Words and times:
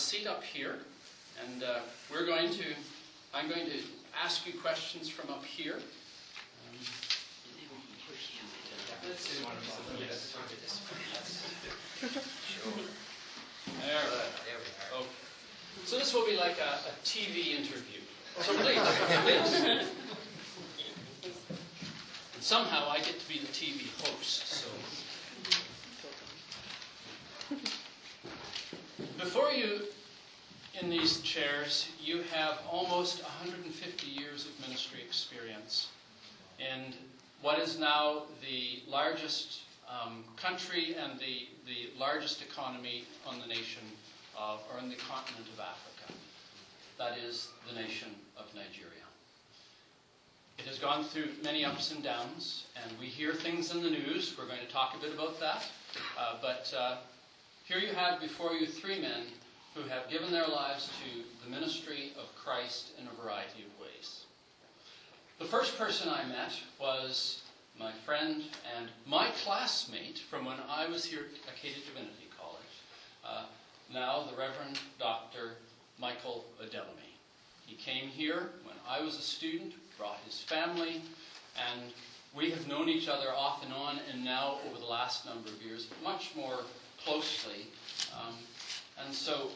seat 0.00 0.26
up 0.26 0.42
here, 0.42 0.76
and 1.44 1.62
uh, 1.62 1.80
we're 2.10 2.24
going 2.24 2.50
to, 2.50 2.64
I'm 3.34 3.48
going 3.48 3.66
to 3.66 3.78
ask 4.24 4.46
you 4.46 4.58
questions 4.58 5.08
from 5.08 5.30
up 5.30 5.44
here. 5.44 5.74
Um, 5.74 6.78
There, 13.80 14.00
oh. 14.94 15.06
So 15.84 15.98
this 15.98 16.14
will 16.14 16.26
be 16.26 16.36
like 16.36 16.58
a, 16.58 16.78
a 16.88 16.92
TV 17.04 17.58
interview. 17.58 18.00
So 18.40 18.54
please, 18.54 18.80
please. 19.24 19.86
And 22.40 22.42
somehow 22.46 22.88
I 22.88 22.96
get 23.00 23.20
to 23.20 23.28
be 23.28 23.38
the 23.38 23.52
TV 23.52 23.84
host, 24.00 24.46
so. 24.46 24.68
Before 29.20 29.50
you, 29.50 29.82
in 30.80 30.88
these 30.88 31.20
chairs, 31.20 31.90
you 32.02 32.22
have 32.32 32.58
almost 32.70 33.22
150 33.22 34.06
years 34.06 34.46
of 34.46 34.58
ministry 34.66 35.00
experience 35.06 35.88
in 36.58 36.94
what 37.42 37.58
is 37.58 37.78
now 37.78 38.22
the 38.40 38.82
largest 38.90 39.60
um, 39.86 40.24
country 40.36 40.94
and 40.94 41.20
the, 41.20 41.48
the 41.66 41.90
largest 41.98 42.40
economy 42.40 43.04
on 43.26 43.38
the 43.40 43.46
nation 43.46 43.82
of, 44.38 44.60
or 44.72 44.78
in 44.78 44.88
the 44.88 44.96
continent 44.96 45.46
of 45.52 45.60
Africa. 45.60 46.14
That 46.96 47.18
is 47.18 47.48
the 47.68 47.78
nation 47.78 48.08
of 48.38 48.46
Nigeria. 48.54 49.04
It 50.58 50.64
has 50.64 50.78
gone 50.78 51.04
through 51.04 51.28
many 51.44 51.62
ups 51.62 51.92
and 51.92 52.02
downs, 52.02 52.64
and 52.82 52.98
we 52.98 53.06
hear 53.06 53.34
things 53.34 53.70
in 53.70 53.82
the 53.82 53.90
news. 53.90 54.34
We're 54.38 54.46
going 54.46 54.64
to 54.66 54.72
talk 54.72 54.94
a 54.96 54.98
bit 54.98 55.12
about 55.12 55.38
that. 55.40 55.66
Uh, 56.18 56.36
but 56.40 56.72
uh, 56.76 56.96
here 57.70 57.78
you 57.78 57.94
have 57.94 58.20
before 58.20 58.52
you 58.52 58.66
three 58.66 59.00
men 59.00 59.22
who 59.76 59.82
have 59.82 60.10
given 60.10 60.32
their 60.32 60.48
lives 60.48 60.90
to 61.04 61.44
the 61.44 61.50
ministry 61.54 62.10
of 62.18 62.34
Christ 62.34 62.90
in 63.00 63.06
a 63.06 63.22
variety 63.22 63.62
of 63.62 63.80
ways. 63.80 64.24
The 65.38 65.44
first 65.44 65.78
person 65.78 66.08
I 66.08 66.24
met 66.24 66.52
was 66.80 67.42
my 67.78 67.92
friend 68.04 68.42
and 68.76 68.88
my 69.06 69.28
classmate 69.44 70.18
from 70.18 70.46
when 70.46 70.56
I 70.68 70.88
was 70.88 71.04
here 71.04 71.20
at 71.20 71.54
Acadia 71.54 71.78
Divinity 71.86 72.26
College, 72.36 72.74
uh, 73.24 73.44
now 73.94 74.24
the 74.28 74.36
Reverend 74.36 74.80
Dr. 74.98 75.52
Michael 76.00 76.44
Adelamy. 76.60 77.14
He 77.66 77.76
came 77.76 78.08
here 78.08 78.50
when 78.64 78.74
I 78.88 79.00
was 79.00 79.16
a 79.16 79.22
student, 79.22 79.74
brought 79.96 80.18
his 80.26 80.40
family, 80.40 81.02
and 81.70 81.92
we 82.34 82.50
have 82.50 82.66
known 82.66 82.88
each 82.88 83.06
other 83.06 83.28
off 83.30 83.62
and 83.62 83.72
on, 83.72 84.00
and 84.12 84.24
now 84.24 84.58
over 84.68 84.80
the 84.80 84.86
last 84.86 85.24
number 85.24 85.48
of 85.48 85.62
years, 85.62 85.86
much 86.02 86.32
more 86.34 86.58
closely. 87.04 87.66
Um, 88.14 88.34
and 89.04 89.14
so 89.14 89.48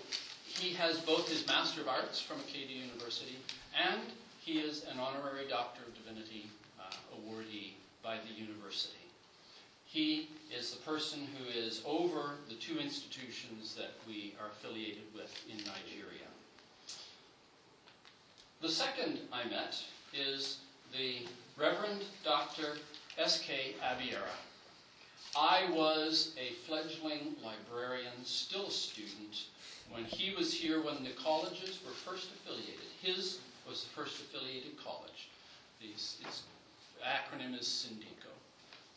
he 0.47 0.73
has 0.75 0.99
both 1.01 1.29
his 1.29 1.47
Master 1.47 1.81
of 1.81 1.89
Arts 1.89 2.21
from 2.21 2.39
Acadia 2.41 2.77
University, 2.77 3.37
and 3.77 4.01
he 4.41 4.59
is 4.59 4.85
an 4.85 4.99
honorary 4.99 5.49
Doctor 5.49 5.83
of 5.87 5.95
Divinity 5.95 6.47
uh, 6.79 6.85
awardee 7.17 7.73
by 8.03 8.17
the 8.17 8.41
university. 8.41 8.99
He 9.87 10.29
is 10.57 10.73
the 10.73 10.83
person 10.83 11.21
who 11.39 11.59
is 11.59 11.83
over 11.87 12.35
the 12.49 12.55
two 12.55 12.79
institutions 12.79 13.75
that 13.77 13.93
we 14.09 14.35
are 14.41 14.49
affiliated 14.49 15.05
with 15.15 15.33
in 15.49 15.59
Nigeria. 15.59 16.29
The 18.61 18.69
second 18.69 19.21
I 19.33 19.45
met 19.49 19.77
is 20.13 20.59
the 20.93 21.27
Reverend 21.57 22.03
Dr. 22.25 22.79
S.K. 23.19 23.75
Abiara. 23.83 24.35
I 25.37 25.69
was 25.73 26.33
a 26.39 26.53
fledgling 26.67 27.35
librarian, 27.43 28.13
still 28.25 28.67
a 28.67 28.71
student, 28.71 29.47
when 29.91 30.05
he 30.05 30.35
was 30.35 30.53
here 30.53 30.83
when 30.83 31.03
the 31.03 31.11
colleges 31.11 31.81
were 31.85 31.93
first 31.93 32.29
affiliated. 32.31 32.87
His 33.03 33.39
was 33.69 33.83
the 33.83 33.91
first 33.91 34.21
affiliated 34.21 34.73
college. 34.83 35.29
His, 35.81 36.17
acronym 37.05 37.59
is 37.59 37.67
Syndico. 37.67 38.33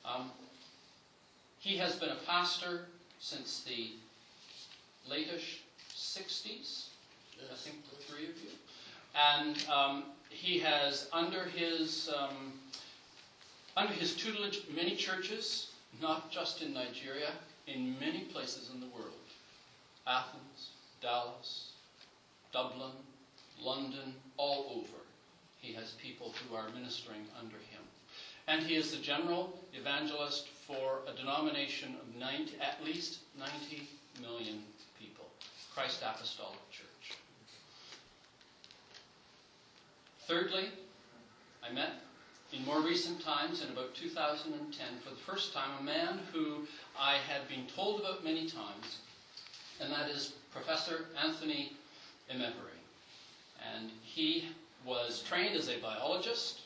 Um, 0.06 0.32
he 1.60 1.76
has 1.78 1.96
been 1.96 2.10
a 2.10 2.20
pastor 2.26 2.86
since 3.20 3.64
the 3.68 3.92
latest 5.10 5.46
60s, 5.96 6.86
I 7.52 7.56
think 7.56 7.78
the 7.90 7.96
three 7.98 8.26
of 8.26 8.38
you. 8.42 8.50
And 9.16 9.66
um, 9.70 10.04
he 10.30 10.60
has, 10.60 11.10
under 11.12 11.46
his, 11.46 12.10
um, 12.18 12.54
under 13.76 13.94
his 13.94 14.16
tutelage, 14.16 14.62
many 14.74 14.96
churches, 14.96 15.72
not 16.02 16.32
just 16.32 16.62
in 16.62 16.74
Nigeria, 16.74 17.32
in 17.68 18.00
many 18.00 18.22
places 18.22 18.70
in 18.74 18.80
the 18.80 18.88
world. 18.88 19.14
Athens, 20.06 20.70
Dallas, 21.02 21.72
Dublin, 22.54 22.92
London, 23.62 24.14
all 24.38 24.72
over. 24.76 25.02
He 25.60 25.74
has 25.74 25.92
people 26.02 26.34
who 26.34 26.56
are 26.56 26.70
ministering 26.70 27.26
under 27.40 27.58
him. 27.58 27.82
And 28.48 28.64
he 28.64 28.76
is 28.76 28.92
the 28.92 29.02
general 29.02 29.60
evangelist 29.74 30.48
for 30.48 31.02
a 31.12 31.16
denomination 31.18 31.96
of 32.02 32.20
90, 32.20 32.54
at 32.62 32.84
least 32.86 33.20
90 33.38 33.88
million 34.22 34.64
people, 34.98 35.26
Christ 35.74 36.02
Apostolic 36.02 36.60
Church. 36.72 37.18
Thirdly, 40.28 40.70
I 41.64 41.74
met 41.74 41.92
in 42.54 42.64
more 42.66 42.82
recent 42.82 43.22
times, 43.24 43.62
in 43.62 43.70
about 43.70 43.94
2010, 43.94 44.88
for 45.04 45.10
the 45.10 45.16
first 45.16 45.54
time, 45.54 45.70
a 45.80 45.84
man 45.84 46.20
who 46.32 46.66
I 46.98 47.16
had 47.16 47.48
been 47.48 47.66
told 47.68 48.00
about 48.00 48.24
many 48.24 48.50
times, 48.50 49.00
and 49.82 49.92
that 49.92 50.10
is 50.10 50.34
Professor 50.52 51.06
Anthony 51.22 51.74
Imevbore. 52.34 52.78
And 53.76 53.92
he 54.02 54.46
was 54.86 55.24
trained 55.28 55.56
as 55.58 55.68
a 55.68 55.80
biologist, 55.80 56.62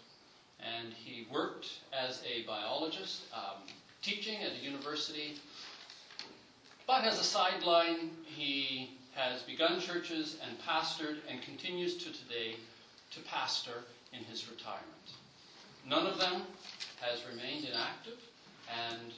and 0.59 0.93
he 0.93 1.27
worked 1.31 1.67
as 1.91 2.21
a 2.31 2.45
biologist, 2.45 3.21
um, 3.33 3.63
teaching 4.03 4.43
at 4.43 4.51
a 4.51 4.63
university. 4.63 5.35
But 6.85 7.05
as 7.05 7.19
a 7.19 7.23
sideline, 7.23 8.11
he 8.25 8.97
has 9.15 9.41
begun 9.41 9.79
churches 9.79 10.37
and 10.45 10.59
pastored 10.61 11.17
and 11.27 11.41
continues 11.41 11.95
to 11.97 12.13
today 12.13 12.55
to 13.11 13.19
pastor 13.21 13.83
in 14.13 14.23
his 14.23 14.49
retirement. 14.49 15.11
None 15.87 16.07
of 16.07 16.17
them 16.19 16.43
has 17.01 17.19
remained 17.29 17.65
inactive, 17.65 18.19
and 18.69 19.11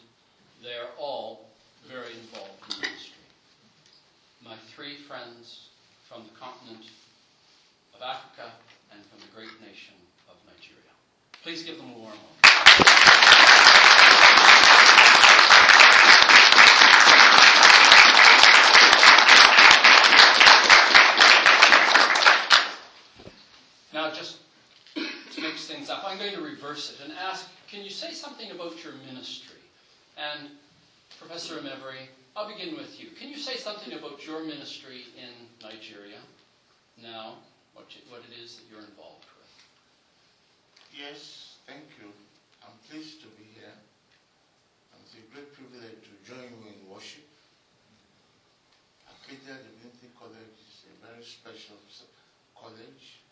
they 0.63 0.73
are 0.73 0.89
all 0.97 1.49
very 1.87 2.13
involved 2.13 2.51
in 2.69 2.81
ministry. 2.81 3.13
My 4.43 4.55
three 4.73 4.95
friends 4.95 5.69
from 6.07 6.23
the 6.23 6.39
continent 6.39 6.85
of 7.93 8.01
Africa 8.01 8.51
and 8.91 9.01
from 9.05 9.19
the 9.19 9.35
great 9.35 9.59
nation 9.61 9.95
of 10.29 10.35
Nigeria. 10.45 10.93
Please 11.43 11.63
give 11.63 11.77
them 11.77 11.89
a 11.89 11.97
warm 11.97 12.13
welcome. 12.13 12.53
Now, 23.93 24.09
just 24.09 24.37
to 24.95 25.41
mix 25.41 25.67
things 25.67 25.89
up, 25.89 26.03
I'm 26.05 26.17
going 26.17 26.33
to 26.33 26.41
reverse 26.41 26.91
it 26.91 27.03
and 27.03 27.13
ask 27.17 27.47
can 27.69 27.83
you 27.83 27.89
say 27.89 28.11
something 28.11 28.51
about 28.51 28.83
your 28.83 28.93
ministry? 29.07 29.57
And 30.17 30.49
Professor 31.19 31.55
Imevbore, 31.55 32.05
I'll 32.35 32.42
begin 32.53 32.77
with 32.77 33.01
you. 33.01 33.09
Can 33.17 33.29
you 33.29 33.37
say 33.37 33.57
something 33.57 33.93
about 33.93 34.25
your 34.25 34.45
ministry 34.45 35.09
in 35.17 35.33
Nigeria 35.57 36.21
now, 37.01 37.41
what, 37.73 37.89
you, 37.89 38.05
what 38.13 38.21
it 38.29 38.37
is 38.37 38.61
that 38.61 38.65
you're 38.69 38.85
involved 38.85 39.25
with? 39.33 39.49
Yes, 40.93 41.57
thank 41.65 41.89
you. 41.97 42.13
I'm 42.61 42.77
pleased 42.85 43.25
to 43.25 43.27
be 43.33 43.49
here. 43.57 43.73
And 43.73 45.01
it's 45.01 45.17
a 45.17 45.25
great 45.33 45.49
privilege 45.57 45.97
to 46.05 46.13
join 46.21 46.45
you 46.45 46.69
in 46.69 46.77
worship. 46.85 47.25
Acadia 49.09 49.57
Divinity 49.57 50.13
College 50.13 50.57
is 50.61 50.85
a 50.85 50.95
very 51.01 51.25
special 51.25 51.81
college. 52.53 53.25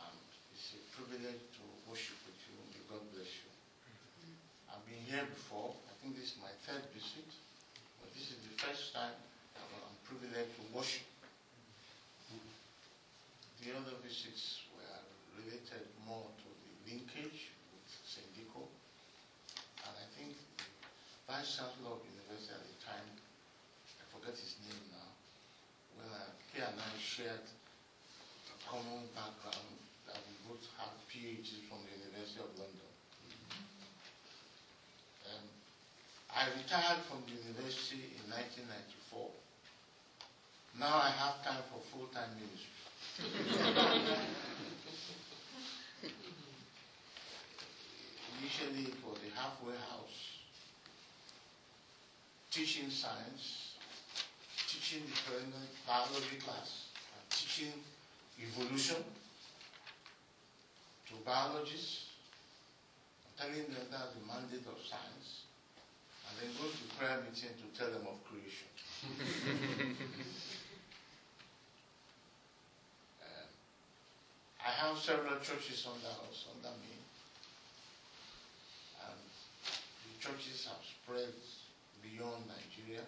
And 0.00 0.16
it's 0.56 0.72
a 0.72 0.82
privilege 0.96 1.44
to 1.60 1.62
worship 1.84 2.16
with 2.24 2.40
you. 2.48 2.56
May 2.72 2.80
God 2.88 3.04
bless 3.12 3.28
you. 3.28 3.52
Mm-hmm. 3.52 4.72
I've 4.72 4.84
been 4.88 5.04
here 5.04 5.28
before. 5.28 5.61
Think 6.02 6.18
this 6.18 6.34
is 6.34 6.42
my 6.42 6.50
third 6.66 6.82
visit. 6.90 7.30
But 8.02 8.10
this 8.10 8.34
is 8.34 8.42
the 8.42 8.58
first 8.58 8.90
time 8.90 9.14
I'm 9.54 9.98
privileged 10.02 10.50
to 10.58 10.62
worship. 10.74 11.06
The 13.62 13.70
other 13.78 13.94
visits 14.02 14.66
were 14.74 14.98
related 15.38 15.86
more 16.02 16.26
to 16.26 16.48
the 16.50 16.90
linkage 16.90 17.54
with 17.70 17.86
Syndico. 18.02 18.66
And 19.86 19.94
I 19.94 20.06
think 20.18 20.34
the 20.58 20.66
Vice 21.30 21.54
Chancellor 21.54 21.94
of 21.94 22.02
University 22.02 22.50
at 22.50 22.66
the 22.66 22.78
time, 22.82 23.06
I 24.02 24.04
forget 24.10 24.34
his 24.34 24.58
name 24.66 24.82
now, 24.90 25.06
when 25.94 26.10
he 26.50 26.66
and 26.66 26.82
I 26.82 26.98
shared 26.98 27.46
a 28.50 28.56
common 28.66 29.06
background 29.14 29.78
that 30.10 30.18
we 30.26 30.34
both 30.50 30.66
had 30.74 30.90
PhDs 31.06 31.62
from 31.70 31.86
the 31.86 31.94
University 31.94 32.42
of 32.42 32.50
London. 32.58 32.90
Um, 35.30 35.46
I 36.42 36.50
retired 36.58 37.06
from 37.06 37.22
the 37.30 37.38
university 37.38 38.18
in 38.18 38.26
1994 38.26 39.30
Now 40.74 40.98
I 40.98 41.14
have 41.14 41.38
time 41.46 41.62
for 41.70 41.78
full-time 41.86 42.34
ministry. 42.34 42.82
Initially, 48.42 48.90
it 48.90 48.98
was 49.06 49.22
a 49.22 49.30
halfway 49.38 49.78
house, 49.86 50.42
teaching 52.50 52.90
science, 52.90 53.78
teaching 54.66 55.06
the 55.06 55.14
parental 55.22 55.62
biology 55.86 56.42
class, 56.42 56.90
teaching 57.30 57.70
evolution 58.42 58.98
to 61.06 61.14
biologists, 61.24 62.10
telling 63.38 63.70
them 63.70 63.86
that's 63.92 64.10
the 64.18 64.26
mandate 64.26 64.66
of 64.66 64.82
science, 64.82 65.41
then 66.42 66.50
go 66.58 66.66
to 66.66 66.84
prayer 66.98 67.22
meeting 67.22 67.54
to 67.54 67.66
tell 67.78 67.86
them 67.94 68.02
of 68.10 68.18
creation. 68.26 68.66
Um, 73.22 73.46
I 74.66 74.70
have 74.70 74.98
several 74.98 75.38
churches 75.38 75.86
under 75.86 76.10
us, 76.26 76.50
under 76.50 76.74
me, 76.82 76.98
and 79.06 79.22
the 79.22 80.14
churches 80.18 80.66
have 80.66 80.82
spread 80.82 81.30
beyond 82.02 82.50
Nigeria. 82.50 83.06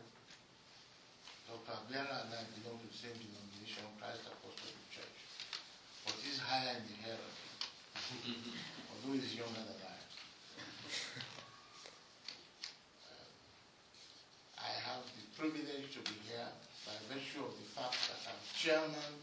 Dr. 1.50 1.74
Abiara 1.76 2.24
and 2.24 2.32
I 2.34 2.42
belong 2.56 2.80
to 2.80 2.88
the 2.88 2.96
same 2.96 3.14
denomination, 3.20 3.84
Christ 4.00 4.26
Apostolic 4.26 4.78
Church, 4.88 5.18
but 6.06 6.14
he's 6.24 6.40
higher 6.40 6.78
in 6.78 6.82
the 6.88 6.96
hierarchy, 7.04 7.52
although 8.90 9.14
he's 9.14 9.36
younger 9.36 9.60
than 9.60 9.76
I. 9.84 9.98
Um, 13.06 13.30
I 14.56 14.70
have 14.88 15.04
the 15.04 15.24
to 15.94 16.02
be 16.10 16.18
here 16.26 16.50
by 16.82 16.90
virtue 17.06 17.46
of 17.46 17.54
the 17.54 17.68
fact 17.70 17.94
that 18.10 18.18
I'm 18.26 18.34
chairman 18.50 19.14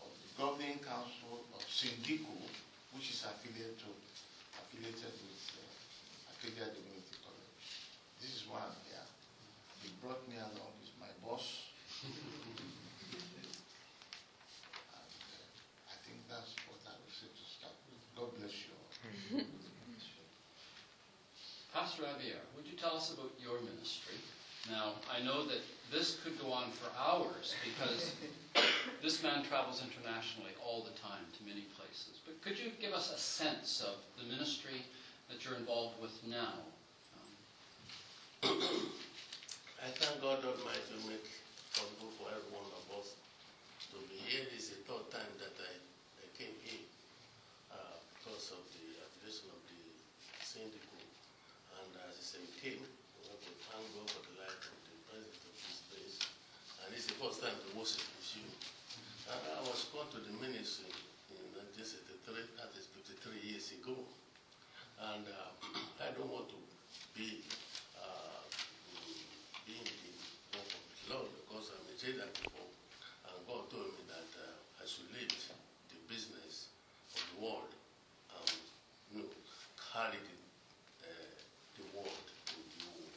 of 0.00 0.08
the 0.16 0.32
governing 0.40 0.80
council 0.80 1.44
of 1.52 1.60
Syndico, 1.68 2.32
which 2.96 3.12
is 3.12 3.20
affiliated 3.20 3.76
to 3.84 3.92
affiliated 4.64 5.12
with 5.12 5.44
uh, 5.60 6.32
Divinity 6.40 7.20
College. 7.20 7.68
This 8.16 8.32
is 8.32 8.48
why 8.48 8.64
I'm 8.64 8.80
here. 8.88 9.04
He 9.84 9.92
brought 10.00 10.24
me 10.24 10.40
along. 10.40 10.72
He's 10.80 10.96
my 10.96 11.12
boss. 11.20 11.68
and 12.00 12.16
uh, 12.16 13.52
I 14.88 15.96
think 16.00 16.24
that's 16.32 16.56
what 16.64 16.80
I 16.88 16.96
will 16.96 17.12
say 17.12 17.28
to 17.28 17.44
start 17.44 17.76
with. 17.92 18.00
God 18.16 18.32
bless 18.40 18.56
you 18.56 18.72
all. 18.72 18.88
Pastor 21.76 22.08
Javier, 22.08 22.40
would 22.56 22.64
you 22.64 22.72
tell 22.80 22.96
us 22.96 23.12
about 23.12 23.36
your 23.36 23.60
ministry? 23.60 24.16
Now, 24.70 24.92
I 25.12 25.22
know 25.22 25.44
that 25.46 25.60
this 25.92 26.18
could 26.24 26.40
go 26.40 26.52
on 26.52 26.70
for 26.70 26.88
hours 26.96 27.54
because 27.64 28.14
this 29.02 29.22
man 29.22 29.44
travels 29.44 29.82
internationally 29.84 30.52
all 30.64 30.82
the 30.82 30.96
time 30.98 31.24
to 31.36 31.44
many 31.44 31.66
places. 31.76 32.20
But 32.24 32.40
could 32.40 32.58
you 32.58 32.72
give 32.80 32.92
us 32.92 33.12
a 33.12 33.18
sense 33.18 33.84
of 33.84 34.00
the 34.16 34.24
ministry 34.32 34.82
that 35.28 35.44
you're 35.44 35.56
involved 35.56 36.00
with 36.00 36.16
now? 36.26 36.64
Um, 38.44 38.58
I 39.84 39.92
thank 39.92 40.20
God 40.22 40.40
Almighty 40.40 40.80
to 40.96 41.08
make 41.12 41.28
possible 41.74 42.14
for 42.14 42.30
every 42.30 42.54
one 42.54 42.70
of 42.70 42.86
us 42.96 43.18
to 43.90 43.98
be 44.06 44.16
here. 44.22 44.46
It's 44.54 44.70
the 44.70 44.78
third 44.86 45.10
time 45.10 45.32
that 45.42 45.54
I, 45.58 45.74
I 46.22 46.26
came 46.38 46.54
here 46.62 46.86
uh, 47.74 47.98
because 48.14 48.54
of 48.54 48.62
the 48.70 49.02
affiliation 49.02 49.50
of 49.50 49.58
the 49.66 49.82
syndicate. 50.38 51.10
And 51.82 51.90
as 52.06 52.14
I 52.14 52.22
say, 52.22 52.42
came, 52.62 52.78
we 52.78 53.20
want 53.26 53.42
to 53.42 53.52
thank 53.66 53.84
God 53.90 54.06
for 54.06 54.22
the 54.22 54.34
life 54.38 54.70
of 54.70 54.78
the 54.86 54.96
president 55.10 55.42
of 55.50 55.54
this 55.58 55.82
place. 55.90 56.16
And 56.86 56.88
it's 56.94 57.10
the 57.10 57.13
first 57.24 57.40
time 57.40 57.56
to 57.56 57.72
worship 57.72 58.04
with 58.20 58.36
you. 58.36 58.44
And 59.32 59.40
I 59.56 59.64
was 59.64 59.88
called 59.88 60.12
to 60.12 60.20
the 60.20 60.36
ministry 60.44 60.92
in 61.32 61.40
1963, 61.56 62.60
that 62.60 62.68
is 62.76 62.84
53 62.92 63.40
years 63.40 63.72
ago. 63.80 63.96
And 65.00 65.24
uh, 65.24 65.48
I 66.04 66.12
don't 66.12 66.28
want 66.28 66.52
to 66.52 66.60
be 67.16 67.40
uh, 67.96 68.44
being 69.64 69.88
the 69.88 70.12
work 70.52 70.68
of 70.68 70.84
the 70.84 71.04
Lord 71.16 71.32
because 71.32 71.72
I'm 71.72 71.88
a 71.88 71.96
trader 71.96 72.28
before. 72.28 72.68
And 73.32 73.40
God 73.48 73.72
told 73.72 73.96
me 73.96 74.04
that 74.12 74.28
uh, 74.44 74.60
I 74.76 74.84
should 74.84 75.08
lead 75.16 75.32
the 75.32 75.98
business 76.04 76.68
of 77.16 77.24
the 77.24 77.36
world 77.40 77.72
and 78.36 78.52
you 79.08 79.24
know, 79.24 79.32
carry 79.80 80.20
the, 80.20 80.36
uh, 81.08 81.32
the 81.80 81.84
world 81.96 82.24
to 82.52 82.56
the 82.60 82.84
world. 82.92 83.16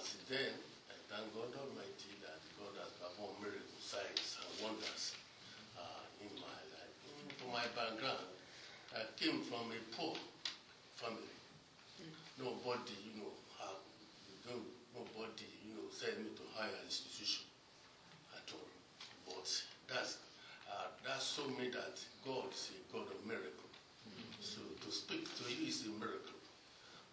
As 0.00 0.16
then, 0.32 0.56
I 0.88 0.96
thank 1.12 1.28
God 1.36 1.52
Almighty 1.52 2.16
that 2.24 2.40
God 2.60 2.74
has 2.84 2.92
performed 3.00 3.40
miracles, 3.40 3.68
uh, 4.68 6.02
in 6.20 6.28
my 6.36 6.60
life. 6.76 6.94
For 7.40 7.48
my 7.48 7.64
background, 7.72 8.28
I 8.92 9.08
came 9.16 9.40
from 9.48 9.72
a 9.72 9.80
poor 9.96 10.14
family. 10.96 11.32
Nobody, 12.38 12.92
you 13.00 13.20
know, 13.20 13.32
have, 13.58 13.80
no, 14.44 14.60
nobody, 14.92 15.48
you 15.64 15.72
know, 15.74 15.88
sent 15.90 16.18
me 16.20 16.30
to 16.36 16.44
higher 16.54 16.78
institution 16.84 17.44
at 18.36 18.44
all. 18.52 18.68
But 19.26 19.48
that's 19.88 20.18
uh, 20.68 20.92
that 21.04 21.20
showed 21.22 21.56
me 21.58 21.70
that 21.70 21.96
God 22.24 22.52
is 22.52 22.70
a 22.76 22.92
God 22.92 23.08
of 23.08 23.24
miracle. 23.26 23.68
So 24.40 24.60
to 24.84 24.92
speak 24.92 25.24
to 25.38 25.44
you 25.50 25.68
is 25.68 25.86
a 25.86 25.90
miracle 25.98 26.38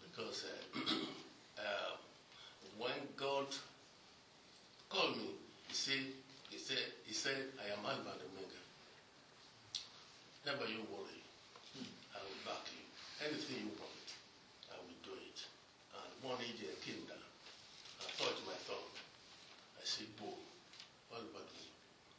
because 0.04 0.46
uh, 0.46 0.80
uh, 1.58 1.96
when 2.78 3.00
God 3.16 3.48
called 4.90 5.18
me, 5.18 5.30
He 5.68 5.74
said, 5.74 6.06
said, 7.26 7.50
I 7.58 7.74
am 7.74 7.82
Alpha 7.82 8.14
and 8.14 8.22
Omega. 8.22 8.62
Never 10.46 10.70
you 10.70 10.86
worry. 10.94 11.26
I 12.14 12.22
will 12.22 12.42
back 12.46 12.70
you. 12.70 12.86
Anything 13.18 13.66
you 13.66 13.74
want, 13.82 14.10
I 14.70 14.78
will 14.78 15.02
do 15.02 15.18
it. 15.18 15.42
And 15.98 16.06
one 16.22 16.38
agent 16.46 16.78
came 16.86 17.02
down. 17.10 17.26
I 17.98 18.06
touched 18.14 18.46
my 18.46 18.54
thumb. 18.70 18.94
I 19.74 19.82
said, 19.82 20.06
Bo, 20.22 20.38
all 21.10 21.26
about 21.26 21.50
me. 21.50 21.66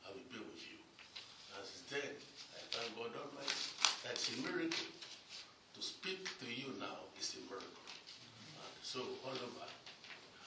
I 0.03 0.11
will 0.11 0.27
be 0.27 0.43
with 0.43 0.59
you. 0.75 0.83
And 1.55 1.63
it's 1.63 1.87
then, 1.87 2.11
I 2.59 2.67
thank 2.75 2.99
God 2.99 3.15
Almighty. 3.15 3.63
That's 4.03 4.27
a 4.27 4.43
miracle. 4.43 4.91
To 4.91 5.81
speak 5.87 6.27
to 6.43 6.51
you 6.51 6.75
now 6.83 7.07
is 7.15 7.39
a 7.39 7.47
miracle. 7.47 7.87
And 8.59 8.75
so 8.83 9.07
all 9.23 9.39
over, 9.39 9.71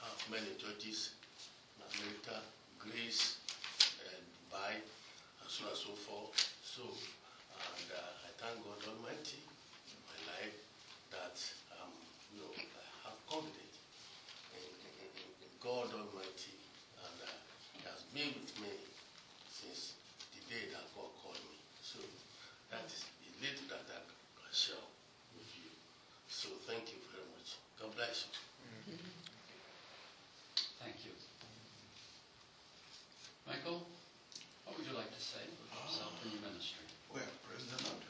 have 0.03 0.19
many 0.27 0.51
churches 0.59 1.15
in 1.79 1.87
America, 1.95 2.43
Greece, 2.75 3.39
and 4.03 4.23
Dubai, 4.49 4.73
and 4.81 5.49
so 5.49 5.63
on 5.65 5.69
and 5.69 5.77
so 5.77 5.93
forth. 5.93 6.33
So, 6.79 6.87
and 6.87 7.87
uh, 7.91 8.23
I 8.23 8.31
thank 8.39 8.55
God 8.63 8.79
Almighty 8.87 9.43
in 9.91 9.99
my 10.07 10.15
life 10.31 10.55
that 11.11 11.35
um, 11.75 11.91
you 12.31 12.39
know, 12.39 12.55
I 12.55 13.11
have 13.11 13.19
confidence 13.27 13.83
in, 14.55 14.63
in, 14.87 15.11
in, 15.43 15.51
God 15.59 15.91
Almighty, 15.91 16.55
and 17.03 17.17
uh, 17.19 17.35
He 17.75 17.83
has 17.83 17.99
been 18.15 18.31
with 18.31 18.55
me 18.63 18.71
since 19.51 19.99
the 20.31 20.39
day 20.47 20.71
that 20.71 20.87
God 20.95 21.11
called 21.19 21.43
me. 21.51 21.59
So 21.83 21.99
that 22.71 22.87
is 22.87 23.03
the 23.27 23.27
little 23.43 23.67
that 23.75 23.83
I 23.83 23.99
can 24.39 24.53
share 24.55 24.79
with 25.35 25.51
you. 25.59 25.67
So 26.31 26.47
thank 26.63 26.95
you 26.95 27.03
very 27.11 27.27
much. 27.35 27.59
God 27.75 27.91
bless 27.91 28.23
you. 28.23 28.95
Thank 30.79 30.95
you. 31.03 31.11
Michael, 33.43 33.83
what 34.63 34.77
would 34.77 34.85
you 34.87 34.93
like 34.93 35.09
to 35.09 35.17
say 35.17 35.41
about 35.49 35.81
yourself 35.89 36.13
and 36.21 36.29
your 36.29 36.45
ministry? 36.45 36.85
Well, 37.09 37.25
praise 37.41 37.65
the 37.65 37.81
Lord. 37.89 38.05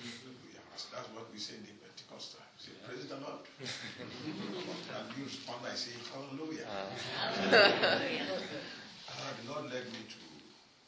Hallelujah. 0.00 0.64
That's 0.72 0.88
that's 0.88 1.12
what 1.12 1.28
we 1.28 1.36
say 1.36 1.60
in 1.60 1.68
the 1.68 1.76
Pentecostal. 1.76 2.40
We 2.56 2.58
say, 2.64 2.72
Yeah. 2.72 2.88
praise 2.88 3.04
the 3.04 3.20
Lord. 3.20 3.44
and 3.60 5.06
you 5.12 5.28
respond 5.28 5.60
by 5.60 5.76
saying, 5.76 6.00
hallelujah. 6.08 6.64
Uh, 6.64 6.88
the 9.36 9.44
Lord 9.52 9.68
led 9.68 9.84
me 9.92 10.00
to 10.08 10.20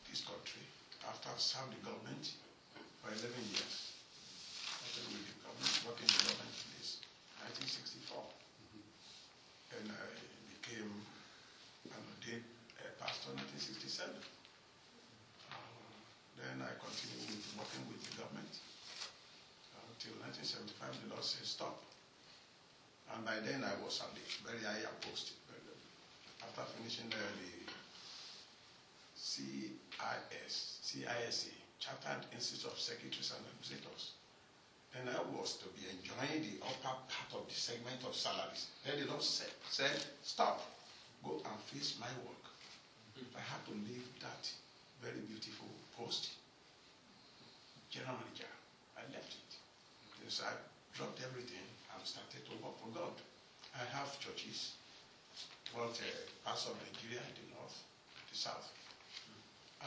this 0.08 0.24
country 0.24 0.64
after 1.04 1.28
I've 1.28 1.36
served 1.44 1.76
the 1.76 1.80
government 1.84 2.24
for 3.04 3.12
11 3.12 3.28
years. 3.52 3.92
I 3.92 4.88
started 4.88 5.12
with 5.12 5.28
the 5.28 5.36
government, 5.44 5.72
working 5.84 6.08
in 6.08 6.16
the 6.16 6.24
government 6.32 6.56
place, 6.72 7.04
1964. 7.44 8.16
And 9.76 9.92
I 9.92 10.08
became 10.56 10.88
an 11.92 12.00
ordained 12.16 12.48
uh, 12.80 12.88
pastor 12.96 13.36
in 13.36 13.44
1967. 13.44 14.08
Uh, 14.08 15.60
then 16.40 16.64
I 16.64 16.72
continued 16.80 17.28
with 17.28 17.44
working 17.60 17.84
with 17.92 18.00
the 18.08 18.14
government 18.24 18.50
until 19.92 20.16
1975. 20.26 20.74
The 21.06 21.14
Lord 21.14 21.22
said 21.26 21.46
stop, 21.46 21.78
and 23.22 23.30
by 23.30 23.38
then 23.46 23.62
I 23.62 23.70
was 23.84 24.02
at 24.02 24.10
the 24.18 24.24
very 24.42 24.58
high 24.66 24.82
post. 25.00 25.38
After 26.42 26.66
finishing 26.74 27.06
the, 27.06 27.22
the 27.38 27.70
CIS, 29.14 30.82
CISA, 30.82 31.54
Chartered 31.78 32.26
Institute 32.34 32.66
of 32.66 32.78
Secretaries 32.78 33.30
and 33.30 33.46
Administrators, 33.46 34.18
then 34.90 35.06
I 35.06 35.22
was 35.38 35.54
to 35.62 35.70
be 35.78 35.86
enjoying 35.86 36.42
the 36.42 36.66
upper 36.66 36.98
part 37.06 37.30
of 37.38 37.46
the 37.46 37.54
segment 37.54 38.02
of 38.02 38.14
salaries. 38.14 38.66
Then 38.82 38.98
the 38.98 39.06
Lord 39.06 39.22
said, 39.22 39.54
said 39.70 40.02
stop, 40.22 40.58
go 41.22 41.38
and 41.46 41.58
face 41.70 41.96
my 42.02 42.10
work. 42.26 42.44
Mm-hmm. 43.14 43.38
I 43.38 43.42
had 43.46 43.62
to 43.70 43.74
leave 43.86 44.10
that 44.18 44.50
very 44.98 45.22
beautiful 45.30 45.70
post, 45.94 46.34
general 47.88 48.18
manager. 48.18 48.50
I 48.98 49.06
left 49.14 49.30
it. 49.30 49.50
Because 50.18 50.42
I 50.42 50.52
dropped 50.98 51.22
everything 51.22 51.71
started 52.04 52.42
to 52.46 52.52
work 52.62 52.76
for 52.82 52.90
God. 52.92 53.14
I 53.74 53.84
have 53.96 54.18
churches, 54.18 54.74
both 55.74 55.96
uh, 56.02 56.06
parts 56.44 56.66
of 56.66 56.74
Nigeria 56.82 57.22
in 57.22 57.34
the 57.40 57.46
north, 57.54 57.78
the 58.30 58.36
south. 58.36 58.68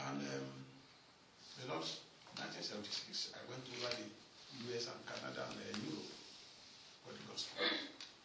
And 0.08 0.20
um, 0.20 0.48
the 1.60 1.72
Lord, 1.72 1.86
1976, 2.40 3.32
I 3.36 3.40
went 3.48 3.64
over 3.78 3.92
the 3.92 4.06
US 4.72 4.88
and 4.92 5.00
Canada 5.06 5.44
and 5.48 5.56
uh, 5.56 5.88
Europe 5.88 6.12
for 7.04 7.12
the 7.14 7.24
gospel. 7.30 7.62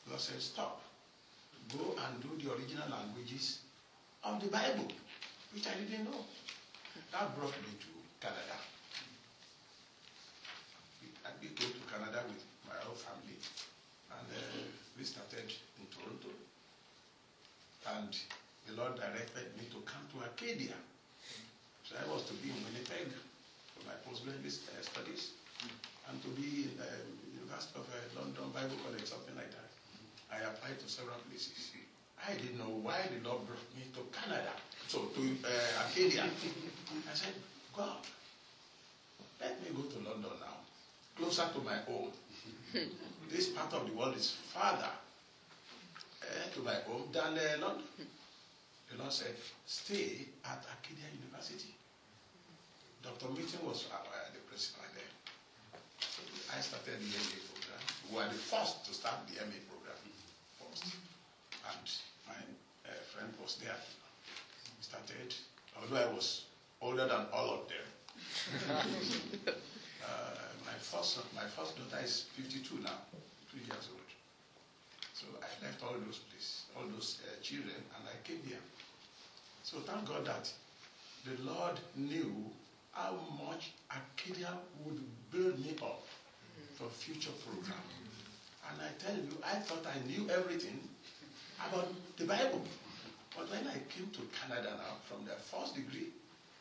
God 0.09 0.19
said, 0.19 0.41
stop. 0.41 0.81
Go 1.71 1.95
and 1.95 2.13
do 2.19 2.31
the 2.41 2.51
original 2.51 2.87
languages 2.89 3.59
of 4.23 4.41
the 4.41 4.47
Bible, 4.47 4.87
which 5.53 5.67
I 5.67 5.75
didn't 5.79 6.05
know. 6.09 6.25
That 7.11 7.31
brought 7.37 7.55
me 7.63 7.71
to 7.79 7.91
Canada. 8.19 8.57
I 11.23 11.29
go 11.39 11.47
to 11.53 11.81
Canada 11.87 12.23
with 12.27 12.43
my 12.67 12.75
whole 12.83 12.95
family, 12.97 13.30
we 14.97 15.03
started 15.03 15.49
in 15.79 15.85
Toronto. 15.89 16.29
And 17.97 18.13
the 18.67 18.73
Lord 18.77 18.95
directed 18.95 19.57
me 19.57 19.65
to 19.73 19.81
come 19.83 20.05
to 20.13 20.25
Acadia. 20.25 20.77
So 21.83 21.97
I 21.97 22.05
was 22.07 22.23
to 22.29 22.33
be 22.39 22.53
in 22.53 22.59
Winnipeg 22.63 23.09
for 23.73 23.83
my 23.89 23.97
postgraduate 24.05 24.61
uh, 24.71 24.79
studies, 24.79 25.35
and 26.07 26.15
to 26.23 26.29
be 26.39 26.69
in 26.69 26.73
the 26.77 26.91
University 27.35 27.75
of 27.75 27.89
uh, 27.89 27.97
London 28.15 28.47
Bible 28.53 28.77
College, 28.85 29.03
something 29.03 29.35
like 29.35 29.51
that. 29.51 29.69
I 30.31 30.45
applied 30.47 30.79
to 30.79 30.87
several 30.87 31.19
places. 31.27 31.73
I 32.21 32.37
didn't 32.37 32.61
know 32.61 32.69
why 32.85 33.01
the 33.09 33.19
Lord 33.27 33.43
brought 33.49 33.67
me 33.75 33.89
to 33.97 34.05
Canada, 34.13 34.53
so 34.87 35.09
to 35.11 35.21
uh, 35.43 35.83
Acadia. 35.83 36.23
I 36.23 37.13
said, 37.17 37.33
God, 37.75 38.05
let 39.41 39.57
me 39.59 39.73
go 39.75 39.89
to 39.89 39.97
London 40.05 40.31
now, 40.39 40.60
closer 41.21 41.45
to 41.53 41.61
my 41.61 41.77
home. 41.85 42.09
this 43.29 43.49
part 43.49 43.71
of 43.73 43.85
the 43.87 43.93
world 43.93 44.15
is 44.15 44.31
farther 44.31 44.89
uh, 44.89 46.49
to 46.53 46.59
my 46.61 46.73
home 46.89 47.03
than 47.13 47.37
uh, 47.37 47.61
London. 47.61 47.85
The 48.89 48.97
Lord 48.97 49.13
said, 49.13 49.35
stay 49.65 50.25
at 50.43 50.65
Acadia 50.65 51.05
University. 51.13 51.75
Dr. 53.03 53.29
Meeting 53.29 53.61
was 53.63 53.85
uh, 53.93 54.01
the 54.33 54.41
principal 54.49 54.83
there. 54.97 55.13
So 56.01 56.21
I 56.57 56.59
started 56.59 56.97
the 56.97 57.13
MA 57.13 57.37
program. 57.53 57.81
We 58.09 58.17
were 58.17 58.27
the 58.27 58.41
first 58.41 58.85
to 58.89 58.93
start 58.93 59.21
the 59.29 59.45
MA 59.45 59.61
program 59.69 60.01
first. 60.57 60.97
And 61.69 61.85
my 62.27 62.41
uh, 62.89 62.97
friend 63.13 63.29
was 63.41 63.61
there. 63.61 63.77
We 63.77 64.81
started, 64.83 65.35
although 65.77 66.01
I 66.01 66.13
was 66.13 66.45
older 66.81 67.07
than 67.07 67.25
all 67.31 67.61
of 67.61 67.69
them. 67.69 67.85
first, 70.81 71.19
my 71.35 71.45
first 71.55 71.77
daughter 71.77 72.03
is 72.03 72.25
52 72.35 72.81
now, 72.83 73.05
two 73.51 73.59
years 73.59 73.87
old. 73.91 74.09
So 75.13 75.27
I 75.41 75.49
left 75.63 75.83
all 75.83 75.93
those 76.05 76.19
places, 76.29 76.65
all 76.75 76.83
those 76.93 77.21
uh, 77.25 77.41
children, 77.41 77.77
and 77.77 78.03
I 78.09 78.17
came 78.27 78.41
here. 78.45 78.63
So 79.63 79.77
thank 79.79 80.07
God 80.07 80.25
that 80.25 80.51
the 81.25 81.37
Lord 81.43 81.79
knew 81.95 82.33
how 82.91 83.13
much 83.47 83.71
Acadia 83.89 84.57
would 84.83 84.99
build 85.31 85.59
me 85.59 85.75
up 85.81 86.03
for 86.75 86.89
future 86.89 87.31
program. 87.45 87.85
And 88.69 88.81
I 88.81 88.89
tell 89.03 89.15
you, 89.15 89.37
I 89.45 89.55
thought 89.55 89.85
I 89.85 89.97
knew 90.07 90.29
everything 90.29 90.79
about 91.69 91.87
the 92.17 92.25
Bible. 92.25 92.61
But 93.37 93.49
when 93.49 93.67
I 93.67 93.77
came 93.89 94.09
to 94.11 94.21
Canada 94.41 94.73
now, 94.77 94.97
from 95.07 95.25
the 95.25 95.35
first 95.39 95.75
degree, 95.75 96.09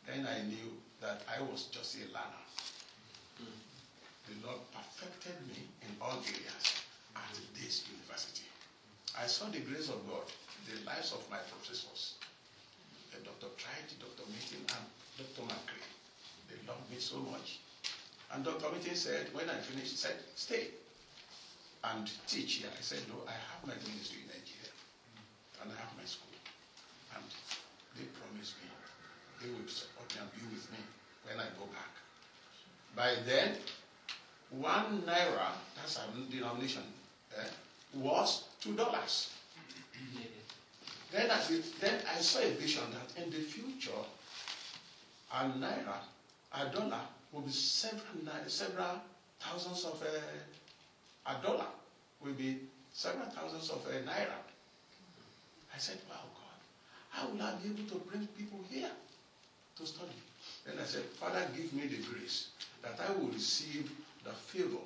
then 0.07 0.27
I 0.27 0.47
knew 0.47 0.77
that 1.01 1.23
I 1.27 1.41
was 1.43 1.65
just 1.73 1.97
a 1.97 2.05
learner. 2.13 2.45
The 4.31 4.47
Lord 4.47 4.63
perfected 4.71 5.35
me 5.51 5.67
in 5.83 5.91
all 5.99 6.23
areas 6.23 6.67
at 7.19 7.35
this 7.59 7.83
university. 7.91 8.47
I 9.19 9.27
saw 9.27 9.51
the 9.51 9.59
grace 9.59 9.91
of 9.91 10.07
God, 10.07 10.23
the 10.71 10.79
lives 10.87 11.11
of 11.11 11.27
my 11.27 11.43
professors, 11.51 12.15
uh, 13.11 13.19
Dr. 13.27 13.51
Trite, 13.59 13.91
Dr. 13.99 14.31
Meeting, 14.31 14.63
and 14.71 14.87
Dr. 15.19 15.51
McRae. 15.51 15.83
They 16.47 16.63
loved 16.63 16.87
me 16.87 17.03
so 17.03 17.19
much. 17.27 17.59
And 18.31 18.47
Dr. 18.47 18.71
Meeting 18.71 18.95
said, 18.95 19.35
when 19.35 19.51
I 19.51 19.59
finished, 19.59 19.99
said, 19.99 20.15
stay 20.39 20.79
and 21.83 22.07
teach 22.31 22.63
here. 22.63 22.71
I 22.71 22.83
said, 22.87 23.03
no, 23.11 23.27
I 23.27 23.35
have 23.35 23.67
my 23.67 23.75
ministry 23.83 24.23
in 24.23 24.31
Nigeria, 24.31 24.71
and 25.59 25.75
I 25.75 25.77
have 25.83 25.91
my 25.99 26.07
school. 26.07 26.31
And 27.19 27.27
they 27.99 28.07
promised 28.15 28.55
me 28.63 28.71
they 29.43 29.51
will 29.51 29.67
support 29.67 30.07
me 30.15 30.23
and 30.23 30.31
be 30.39 30.55
with 30.55 30.71
me 30.71 30.79
when 31.27 31.43
I 31.43 31.51
go 31.59 31.67
back. 31.75 31.91
By 32.95 33.17
then, 33.27 33.57
one 34.51 35.03
naira, 35.07 35.53
that's 35.77 35.99
our 35.99 36.07
denomination, 36.31 36.83
eh, 37.37 37.45
was 37.95 38.45
two 38.61 38.75
dollars. 38.75 39.31
then, 41.13 41.31
I, 41.31 41.41
then 41.81 42.01
I 42.17 42.21
saw 42.21 42.41
a 42.41 42.51
vision 42.51 42.83
that 42.93 43.23
in 43.23 43.31
the 43.31 43.39
future, 43.39 43.91
a 45.33 45.45
naira, 45.45 45.99
a 46.55 46.67
dollar, 46.75 47.01
will 47.33 47.43
be 47.43 47.53
several, 47.53 48.03
several 48.47 49.01
thousands 49.39 49.85
of 49.85 50.03
uh, 50.03 51.31
a 51.33 51.43
dollar 51.47 51.67
will 52.23 52.33
be 52.33 52.59
several 52.93 53.27
thousands 53.27 53.71
of 53.71 53.87
uh, 53.87 53.91
naira. 54.11 54.39
I 55.75 55.79
said, 55.79 55.99
wow, 56.09 56.17
God, 56.35 56.61
how 57.11 57.29
will 57.29 57.43
I 57.43 57.55
be 57.63 57.69
able 57.71 57.89
to 57.91 58.05
bring 58.11 58.27
people 58.37 58.59
here 58.69 58.91
to 59.77 59.87
study? 59.87 60.19
Then 60.67 60.77
I 60.81 60.85
said, 60.85 61.03
Father, 61.19 61.47
give 61.57 61.73
me 61.73 61.87
the 61.87 62.03
grace 62.03 62.49
that 62.83 62.99
I 63.09 63.13
will 63.13 63.29
receive 63.29 63.91
the 64.25 64.33
favor 64.33 64.83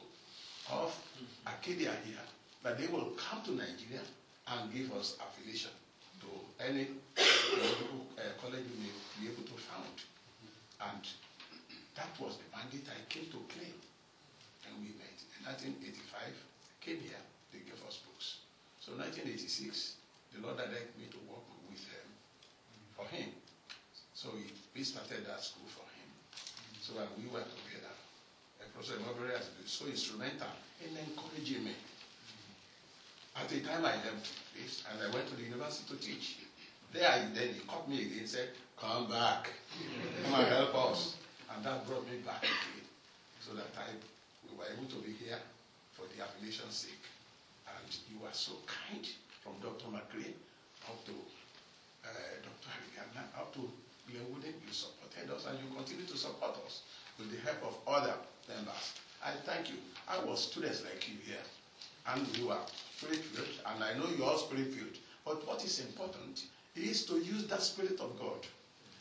of 0.72 0.94
Acadia 1.46 1.92
here, 2.04 2.24
that 2.62 2.78
they 2.78 2.86
will 2.86 3.12
come 3.16 3.42
to 3.44 3.52
Nigeria 3.52 4.00
and 4.48 4.72
give 4.72 4.92
us 4.92 5.16
affiliation 5.20 5.70
to 6.20 6.28
any 6.64 6.86
uh, 7.18 7.20
college 8.40 8.64
we 8.72 8.86
may 8.88 8.94
be 9.20 9.32
able 9.32 9.44
to 9.44 9.56
found. 9.60 9.96
And 10.80 11.02
that 11.96 12.10
was 12.20 12.38
the 12.38 12.48
mandate 12.56 12.86
I 12.88 13.00
came 13.08 13.26
to 13.30 13.40
claim. 13.52 13.74
And 14.66 14.80
we 14.80 14.96
met. 14.96 15.16
In 15.40 15.44
1985, 15.46 16.32
came 16.80 17.00
here, 17.04 17.20
they 17.52 17.60
gave 17.64 17.80
us 17.84 18.00
books. 18.08 18.44
So 18.80 18.92
1986, 18.96 19.96
the 20.32 20.40
Lord 20.44 20.56
directed 20.56 20.96
me 20.96 21.08
to 21.12 21.20
work 21.28 21.44
with 21.68 21.84
him, 21.84 22.06
for 22.96 23.04
him. 23.12 23.28
So 24.14 24.32
we 24.74 24.82
started 24.84 25.24
that 25.28 25.40
school 25.44 25.68
for 25.68 25.84
him. 25.84 26.08
So 26.80 26.96
when 27.00 27.08
we 27.16 27.28
were 27.32 27.44
and 27.44 27.63
Professor 28.74 28.98
Imevbore 28.98 29.30
has 29.38 29.46
been 29.54 29.66
so 29.70 29.86
instrumental 29.86 30.50
in 30.82 30.90
encouraging 30.98 31.62
me. 31.64 31.70
At 33.38 33.48
the 33.48 33.60
time 33.60 33.86
I 33.86 33.94
left 34.02 34.34
this 34.58 34.82
and 34.90 34.98
I 34.98 35.14
went 35.14 35.30
to 35.30 35.36
the 35.36 35.46
university 35.46 35.94
to 35.94 35.96
teach. 36.02 36.42
There 36.92 37.06
then 37.34 37.54
he 37.54 37.60
caught 37.70 37.88
me 37.88 38.02
again 38.02 38.26
and 38.26 38.28
said, 38.28 38.50
Come 38.78 39.08
back. 39.08 39.50
Come 40.26 40.34
and 40.34 40.48
help 40.48 40.74
us. 40.90 41.14
And 41.54 41.64
that 41.64 41.86
brought 41.86 42.02
me 42.10 42.18
back 42.26 42.42
again. 42.42 42.86
So 43.38 43.54
that 43.54 43.70
I 43.78 43.94
we 44.42 44.58
were 44.58 44.66
able 44.66 44.90
to 44.90 44.98
be 45.06 45.14
here 45.22 45.38
for 45.94 46.10
the 46.10 46.24
affiliation's 46.26 46.74
sake. 46.74 47.06
And 47.70 47.86
you 48.10 48.18
were 48.18 48.34
so 48.34 48.58
kind 48.66 49.06
from 49.38 49.54
Dr. 49.62 49.86
McRae 49.86 50.34
up 50.90 50.98
to 51.06 51.14
uh, 52.02 52.10
Dr. 52.42 52.68
Harigana, 52.74 53.22
up 53.38 53.54
to 53.54 53.70
Glenn 54.10 54.26
Wooden. 54.34 54.54
You 54.66 54.72
supported 54.74 55.30
us 55.30 55.46
and 55.46 55.62
you 55.62 55.70
continue 55.74 56.06
to 56.06 56.18
support 56.18 56.58
us 56.66 56.82
with 57.18 57.30
the 57.30 57.40
help 57.44 57.62
of 57.64 57.78
other 57.86 58.14
members. 58.48 58.94
I 59.24 59.30
thank 59.44 59.70
you. 59.70 59.76
I 60.08 60.22
was 60.24 60.42
students 60.42 60.82
like 60.84 61.08
you 61.08 61.16
here. 61.24 61.44
And 62.06 62.26
you 62.36 62.50
are 62.50 62.60
spirit 62.96 63.24
filled, 63.24 63.48
and 63.66 63.82
I 63.82 63.94
know 63.94 64.06
you 64.16 64.24
are 64.24 64.36
spirit 64.36 64.72
filled. 64.72 64.98
But 65.24 65.46
what 65.46 65.64
is 65.64 65.80
important 65.80 66.44
is 66.76 67.06
to 67.06 67.14
use 67.18 67.46
that 67.46 67.62
spirit 67.62 68.00
of 68.00 68.18
God 68.18 68.46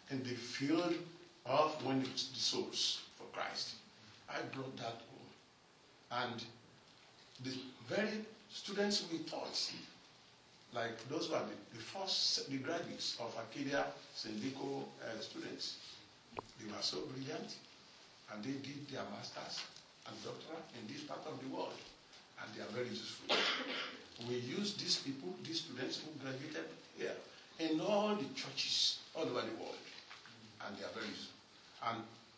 in 0.10 0.24
the 0.24 0.36
field 0.36 0.94
of 1.46 1.86
winning 1.86 2.04
the 2.04 2.40
souls 2.40 3.02
for 3.18 3.26
Christ. 3.38 3.76
I 4.30 4.38
brought 4.54 4.78
that 4.78 5.02
home. 5.10 5.30
And 6.12 6.44
the 7.44 7.58
very 7.88 8.24
students 8.50 9.06
we 9.12 9.20
taught, 9.20 9.72
like 10.74 10.98
those 11.10 11.28
who 11.28 11.36
are 11.36 11.44
the, 11.44 11.78
the 11.78 11.84
first 11.84 12.50
the 12.50 12.58
graduates 12.58 13.18
of 13.20 13.36
Acadia 13.38 13.86
Syndico 14.16 14.84
uh, 15.02 15.20
students, 15.20 15.78
they 16.60 16.72
were 16.72 16.82
so 16.82 17.02
brilliant, 17.02 17.56
and 18.34 18.44
they 18.44 18.58
did 18.66 18.88
their 18.90 19.06
masters 19.14 19.62
and 20.08 20.16
doctorate 20.24 20.66
in 20.80 20.92
this 20.92 21.04
part 21.04 21.22
of 21.30 21.38
the 21.40 21.50
world, 21.54 21.78
and 22.42 22.50
they 22.56 22.62
are 22.62 22.74
very 22.74 22.90
useful. 22.90 23.36
We 24.30 24.36
use 24.36 24.76
these 24.76 24.98
people, 24.98 25.34
these 25.44 25.62
students 25.62 26.02
who 26.02 26.12
graduated 26.22 26.70
here, 26.96 27.18
in 27.60 27.82
all 27.82 28.16
the 28.16 28.30
churches 28.36 29.00
all 29.16 29.24
over 29.24 29.42
the 29.42 29.58
world, 29.58 29.82
and 30.66 30.78
they 30.78 30.84
are 30.84 30.94
very 30.94 31.08
useful. 31.08 31.34
And 31.90 31.98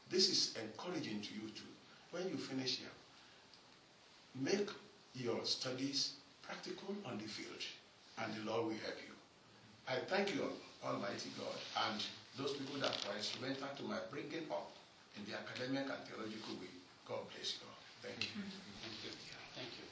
this 0.10 0.30
is 0.30 0.56
encouraging 0.56 1.20
to 1.22 1.34
you 1.34 1.50
too. 1.52 1.68
When 2.12 2.30
you 2.30 2.38
finish 2.38 2.78
here, 2.78 2.96
make 4.40 4.70
your 5.16 5.44
studies 5.44 6.14
practical 6.42 6.96
on 7.06 7.18
the 7.18 7.28
field, 7.28 7.62
and 8.24 8.34
the 8.36 8.50
Lord 8.50 8.68
will 8.68 8.80
help 8.88 9.00
you. 9.04 9.14
I 9.88 10.00
thank 10.08 10.34
you, 10.34 10.48
Almighty 10.84 11.30
God, 11.38 11.60
and 11.92 12.02
those 12.38 12.54
people 12.54 12.80
that 12.80 12.96
were 13.06 13.18
instrumental 13.18 13.68
to 13.78 13.84
my 13.84 13.98
bringing 14.10 14.48
up 14.50 14.72
in 15.18 15.26
the 15.30 15.38
academic 15.38 15.88
and 15.90 16.02
theological 16.08 16.56
way. 16.60 16.72
God 17.08 17.24
bless 17.34 17.56
you 17.56 17.68
all. 17.68 17.80
Thank 18.02 18.24
you. 18.24 18.42
Thank 18.84 18.98
you. 19.04 19.12
Thank 19.56 19.72
you. 19.80 19.86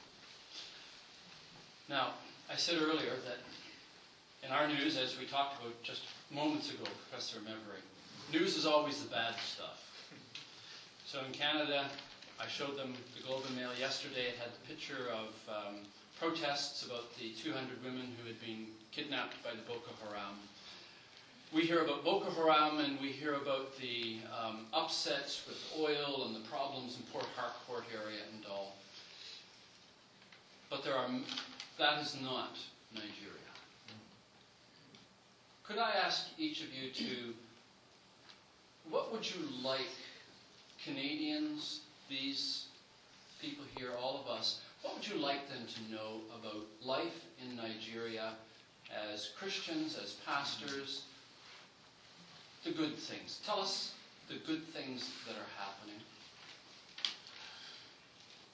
Now, 1.88 2.14
I 2.50 2.56
said 2.56 2.80
earlier 2.80 3.16
that 3.24 3.40
in 4.44 4.52
our 4.52 4.68
news, 4.68 4.96
as 4.96 5.18
we 5.18 5.26
talked 5.26 5.60
about 5.60 5.80
just 5.82 6.02
moments 6.30 6.70
ago, 6.70 6.84
Professor 7.08 7.38
Imevbore, 7.40 7.80
news 8.32 8.56
is 8.56 8.66
always 8.66 9.02
the 9.02 9.08
bad 9.08 9.34
stuff. 9.40 9.80
So 11.06 11.20
in 11.24 11.32
Canada, 11.32 11.86
I 12.40 12.48
showed 12.48 12.76
them 12.76 12.92
the 13.16 13.22
Globe 13.22 13.44
and 13.46 13.56
Mail 13.56 13.70
yesterday. 13.78 14.34
It 14.34 14.36
had 14.36 14.50
the 14.52 14.66
picture 14.68 15.08
of 15.14 15.30
um, 15.48 15.74
protests 16.18 16.84
about 16.84 17.14
the 17.16 17.30
200 17.38 17.82
women 17.84 18.12
who 18.18 18.26
had 18.26 18.40
been 18.40 18.66
kidnapped 18.90 19.42
by 19.42 19.50
the 19.50 19.62
Boko 19.62 19.94
Haram. 20.02 20.36
We 21.54 21.62
hear 21.62 21.84
about 21.84 22.04
Boko 22.04 22.32
Haram 22.32 22.80
and 22.80 23.00
we 23.00 23.10
hear 23.10 23.34
about 23.34 23.78
the 23.78 24.16
um, 24.36 24.66
upsets 24.72 25.44
with 25.46 25.56
oil 25.78 26.24
and 26.26 26.34
the 26.34 26.40
problems 26.48 26.96
in 26.96 27.04
Port 27.12 27.26
Harcourt 27.36 27.84
area 27.94 28.18
and 28.32 28.44
all. 28.50 28.74
But 30.68 30.82
there 30.82 30.94
are, 30.96 31.06
that 31.78 32.02
is 32.02 32.16
not 32.20 32.56
Nigeria. 32.92 33.52
Could 35.62 35.78
I 35.78 35.92
ask 35.92 36.26
each 36.38 36.60
of 36.60 36.74
you 36.74 36.90
to, 36.90 37.34
what 38.90 39.12
would 39.12 39.24
you 39.24 39.40
like 39.62 39.86
Canadians, 40.84 41.82
these 42.10 42.66
people 43.40 43.64
here, 43.78 43.90
all 44.02 44.20
of 44.20 44.28
us, 44.28 44.60
what 44.82 44.96
would 44.96 45.06
you 45.06 45.18
like 45.18 45.48
them 45.48 45.64
to 45.68 45.94
know 45.94 46.20
about 46.36 46.66
life 46.82 47.26
in 47.40 47.54
Nigeria 47.54 48.32
as 49.12 49.30
Christians, 49.38 49.96
as 50.02 50.14
pastors, 50.26 51.02
the 52.64 52.70
good 52.70 52.96
things? 52.96 53.40
Tell 53.44 53.60
us 53.60 53.92
the 54.28 54.36
good 54.46 54.64
things 54.68 55.10
that 55.26 55.36
are 55.36 55.52
happening. 55.58 56.00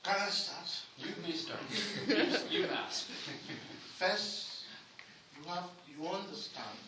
Can 0.03 0.17
I 0.19 0.31
start? 0.31 0.69
You 0.99 1.15
may 1.23 1.33
start. 1.33 1.61
you, 2.51 2.61
you 2.61 2.67
ask. 2.67 3.07
First, 3.99 4.65
you 5.37 5.49
have 5.49 5.69
you 5.87 6.07
understand, 6.09 6.79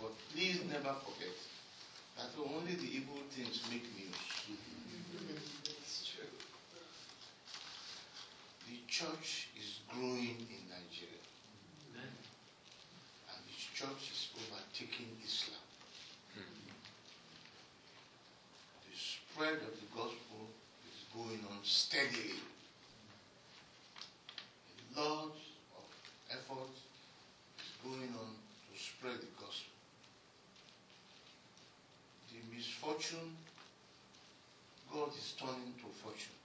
but 0.00 0.12
please 0.34 0.60
never 0.70 0.94
forget 1.02 1.34
that 2.16 2.30
only 2.38 2.74
the 2.74 2.96
evil 2.96 3.16
things 3.30 3.62
make 3.70 3.84
news. 3.96 4.58
It's 5.64 6.12
true. 6.12 6.28
The 8.68 8.76
church 8.86 9.48
is 9.58 9.80
growing 9.88 10.36
in 10.52 10.62
Nigeria, 10.68 11.24
and 11.96 13.40
the 13.48 13.56
church 13.74 14.12
is 14.12 14.28
overtaking 14.36 15.08
Islam. 15.24 15.47
Spread 19.48 19.62
of 19.64 19.80
the 19.80 19.88
gospel 19.96 20.44
is 20.92 21.08
going 21.16 21.40
on 21.48 21.58
steadily. 21.62 22.36
A 24.96 25.00
lot 25.00 25.32
of 25.72 25.88
effort 26.28 26.76
is 27.56 27.72
going 27.82 28.12
on 28.12 28.36
to 28.36 28.72
spread 28.76 29.16
the 29.16 29.32
gospel. 29.40 29.72
The 32.28 32.40
misfortune, 32.54 33.40
God 34.92 35.16
is 35.16 35.32
turning 35.40 35.72
to 35.80 35.88
fortune. 35.96 36.36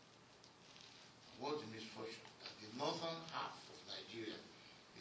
What 1.43 1.59
the 1.59 1.67
misfortune? 1.75 2.23
That 2.39 2.55
the 2.63 2.71
northern 2.79 3.19
half 3.35 3.59
of 3.67 3.79
Nigeria 3.91 4.39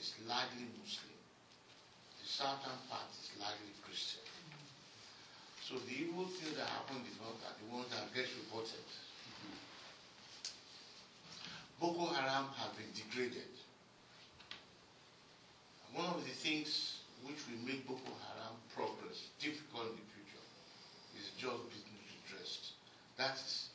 is 0.01 0.11
largely 0.27 0.67
Muslim. 0.83 1.23
The 2.19 2.27
southern 2.27 2.83
part 2.91 3.15
is 3.15 3.31
largely 3.39 3.71
Christian. 3.87 4.27
So 5.73 5.79
the 5.89 5.95
evil 5.95 6.27
things 6.27 6.53
that 6.59 6.67
happen 6.67 7.01
in 7.01 7.05
the 7.07 7.17
north 7.23 7.41
are 7.49 7.57
the 7.57 7.65
ones 7.73 7.89
that 7.95 8.13
get 8.13 8.27
reported. 8.45 8.83
Boko 11.81 12.13
Haram 12.13 12.53
have 12.59 12.77
been 12.77 12.91
degraded. 12.93 13.49
And 15.87 15.97
one 15.97 16.13
of 16.13 16.21
the 16.27 16.32
things 16.43 16.99
which 17.23 17.39
will 17.47 17.63
make 17.65 17.87
Boko 17.87 18.11
Haram 18.27 18.59
progress 18.75 19.31
difficult 19.39 19.95
in 19.95 20.03
the 20.03 20.09
future 20.11 20.45
is 21.15 21.31
just 21.39 21.63
business 21.71 22.03
redressed. 22.19 22.73
That 23.17 23.35
is 23.39 23.71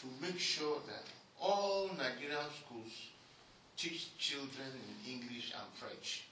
to 0.00 0.06
make 0.22 0.38
sure 0.40 0.80
that 0.88 1.04
all 1.38 1.90
Nigerian 1.98 2.48
schools 2.64 3.12
teach 3.76 4.16
children 4.16 4.72
in 4.72 5.12
English 5.12 5.52
and 5.52 5.68
French. 5.76 6.24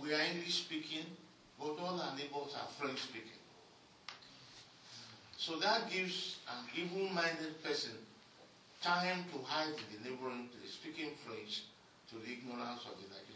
We 0.00 0.14
are 0.14 0.22
English 0.22 0.54
speaking, 0.66 1.06
but 1.58 1.74
all 1.82 1.98
our 2.00 2.14
neighbors 2.14 2.54
are 2.54 2.68
French 2.78 3.00
speaking. 3.02 3.42
So 5.36 5.58
that 5.58 5.90
gives 5.90 6.38
an 6.48 6.64
evil-minded 6.74 7.62
person 7.62 7.92
time 8.82 9.24
to 9.32 9.38
hide 9.44 9.74
in 9.74 9.86
the 10.02 10.10
neighboring 10.10 10.48
speaking 10.70 11.10
French 11.26 11.62
to 12.10 12.16
the 12.16 12.32
ignorance 12.32 12.82
of 12.86 12.94
the 13.02 13.06
Nigerian. 13.10 13.33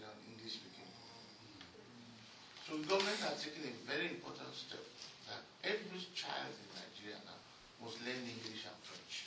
So 2.69 2.77
government 2.85 3.17
has 3.25 3.41
taken 3.41 3.65
a 3.65 3.73
very 3.89 4.13
important 4.13 4.53
step 4.53 4.85
that 5.33 5.41
every 5.65 6.05
child 6.13 6.53
in 6.53 6.69
Nigeria 6.77 7.17
now 7.25 7.41
must 7.81 7.97
learn 8.05 8.21
English 8.21 8.69
and 8.69 8.77
French. 8.85 9.25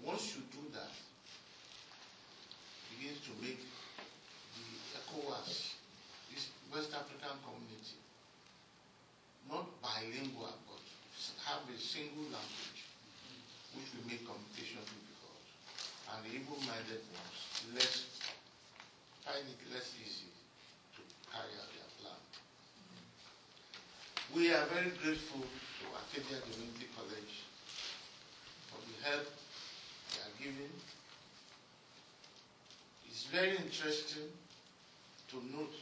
Once 0.00 0.32
you 0.32 0.42
do 0.48 0.64
that, 0.72 0.88
begins 2.96 3.20
to 3.28 3.36
make 3.44 3.60
the 3.60 4.64
ECOWAS, 4.96 5.76
this 6.32 6.48
West 6.72 6.92
African 6.96 7.36
community, 7.44 8.00
not 9.52 9.68
bilingual, 9.84 10.56
but 10.64 10.80
have 11.44 11.68
a 11.68 11.76
single 11.76 12.32
language 12.32 12.80
which 13.76 13.92
will 13.92 14.08
make 14.08 14.24
communication 14.24 14.80
difficult. 14.88 15.44
And 16.16 16.24
the 16.24 16.32
evil-minded 16.32 17.04
ones 17.12 17.40
less 17.76 18.08
find 19.24 19.44
it 19.44 19.60
less 19.72 19.92
easy 20.00 20.32
to 20.96 21.00
carry 21.32 21.52
out 21.56 21.72
their 21.72 21.88
plan. 21.96 22.20
We 24.44 24.52
are 24.52 24.66
very 24.66 24.92
grateful 25.02 25.40
to 25.40 25.84
Acadia 25.96 26.36
Community 26.44 26.84
College 26.94 27.34
for 28.68 28.76
the 28.76 29.08
help 29.08 29.24
they 30.12 30.20
are 30.20 30.36
giving. 30.36 30.68
It's 33.08 33.24
very 33.32 33.56
interesting 33.56 34.28
to 35.30 35.36
note 35.50 35.72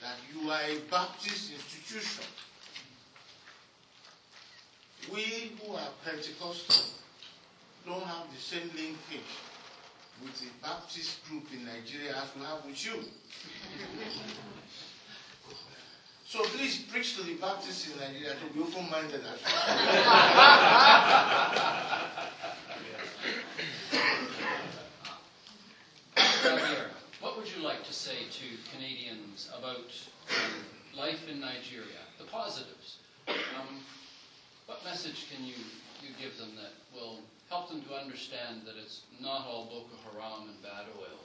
that 0.00 0.16
you 0.32 0.48
are 0.48 0.62
a 0.62 0.78
Baptist 0.90 1.52
institution. 1.52 2.24
We 5.12 5.52
who 5.60 5.74
are 5.74 5.92
Pentecostal 6.02 6.86
don't 7.84 8.04
have 8.04 8.24
the 8.32 8.40
same 8.40 8.70
linkage 8.74 9.36
with 10.24 10.32
the 10.40 10.48
Baptist 10.62 11.28
group 11.28 11.44
in 11.52 11.66
Nigeria 11.66 12.16
as 12.16 12.34
we 12.34 12.40
have 12.46 12.64
with 12.64 12.82
you. 12.86 13.04
So 16.28 16.40
please 16.44 16.82
preach 16.92 17.16
to 17.16 17.22
the 17.22 17.36
Baptists 17.36 17.90
in 17.90 17.98
Nigeria 17.98 18.34
to 18.34 18.52
be 18.52 18.60
well. 18.60 19.38
Javier, 26.14 26.88
what 27.22 27.38
would 27.38 27.48
you 27.50 27.62
like 27.64 27.82
to 27.84 27.94
say 27.94 28.28
to 28.30 28.44
Canadians 28.76 29.48
about 29.58 29.90
um, 30.28 30.52
life 30.94 31.26
in 31.30 31.40
Nigeria, 31.40 32.04
the 32.18 32.24
positives? 32.24 32.98
Um, 33.26 33.80
what 34.66 34.84
message 34.84 35.28
can 35.32 35.42
you, 35.46 35.54
you 36.02 36.10
give 36.20 36.36
them 36.36 36.50
that 36.56 36.74
will 36.94 37.20
help 37.48 37.70
them 37.70 37.80
to 37.88 37.94
understand 37.94 38.66
that 38.66 38.74
it's 38.76 39.04
not 39.18 39.46
all 39.46 39.64
Boko 39.64 39.96
Haram 40.12 40.50
and 40.50 40.62
bad 40.62 40.84
oil? 41.00 41.24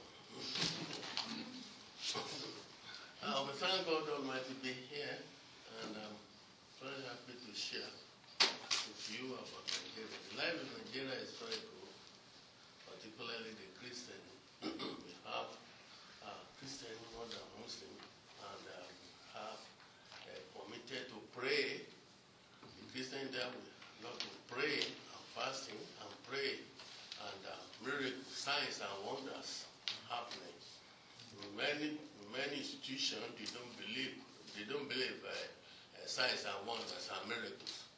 Uh, 3.24 3.40
we 3.48 3.56
thank 3.56 3.88
God 3.88 4.04
Almighty 4.20 4.52
be 4.60 4.76
here, 4.92 5.16
and 5.80 5.96
I'm 5.96 6.12
very 6.76 7.00
happy 7.08 7.32
to 7.32 7.50
share 7.56 7.88
with 8.36 9.00
you 9.16 9.32
about 9.32 9.64
Nigeria. 9.64 10.12
The 10.28 10.32
life 10.36 10.60
in 10.60 10.68
Nigeria 10.68 11.16
is 11.24 11.32
very 11.40 11.56
good, 11.56 11.94
particularly 12.84 13.56
the 13.56 13.68
Christian. 13.80 14.20
we 15.08 15.16
have 15.24 15.48
uh, 16.20 16.36
Christian 16.60 16.92
more 17.16 17.24
than 17.24 17.40
Muslim, 17.64 17.96
and 17.96 18.60
we 18.60 19.08
have 19.40 19.56
uh, 19.56 20.36
committed 20.60 21.08
to 21.08 21.16
pray. 21.32 21.80
The 21.80 22.86
Christian 22.92 23.24
there 23.32 23.48
we 23.48 24.04
love 24.04 24.20
to 24.20 24.32
pray 24.52 24.84
and 24.84 25.24
fasting 25.32 25.80
and 25.80 26.12
pray, 26.28 26.60
and 27.24 27.40
uh, 27.48 27.56
miracles, 27.88 28.28
signs 28.28 28.84
and 28.84 28.92
wonders 29.00 29.64
happening. 30.12 30.52
In 31.40 31.48
many 31.56 32.03
many 32.34 32.58
institutions 32.58 33.22
they 33.38 33.46
don't 33.54 33.74
believe 33.78 34.18
they 34.58 34.66
don't 34.66 34.86
believe 34.90 35.18
uh, 35.22 35.34
uh, 35.98 36.26
and 36.26 36.60
wonders 36.66 37.10
and 37.10 37.22
miracles. 37.26 37.90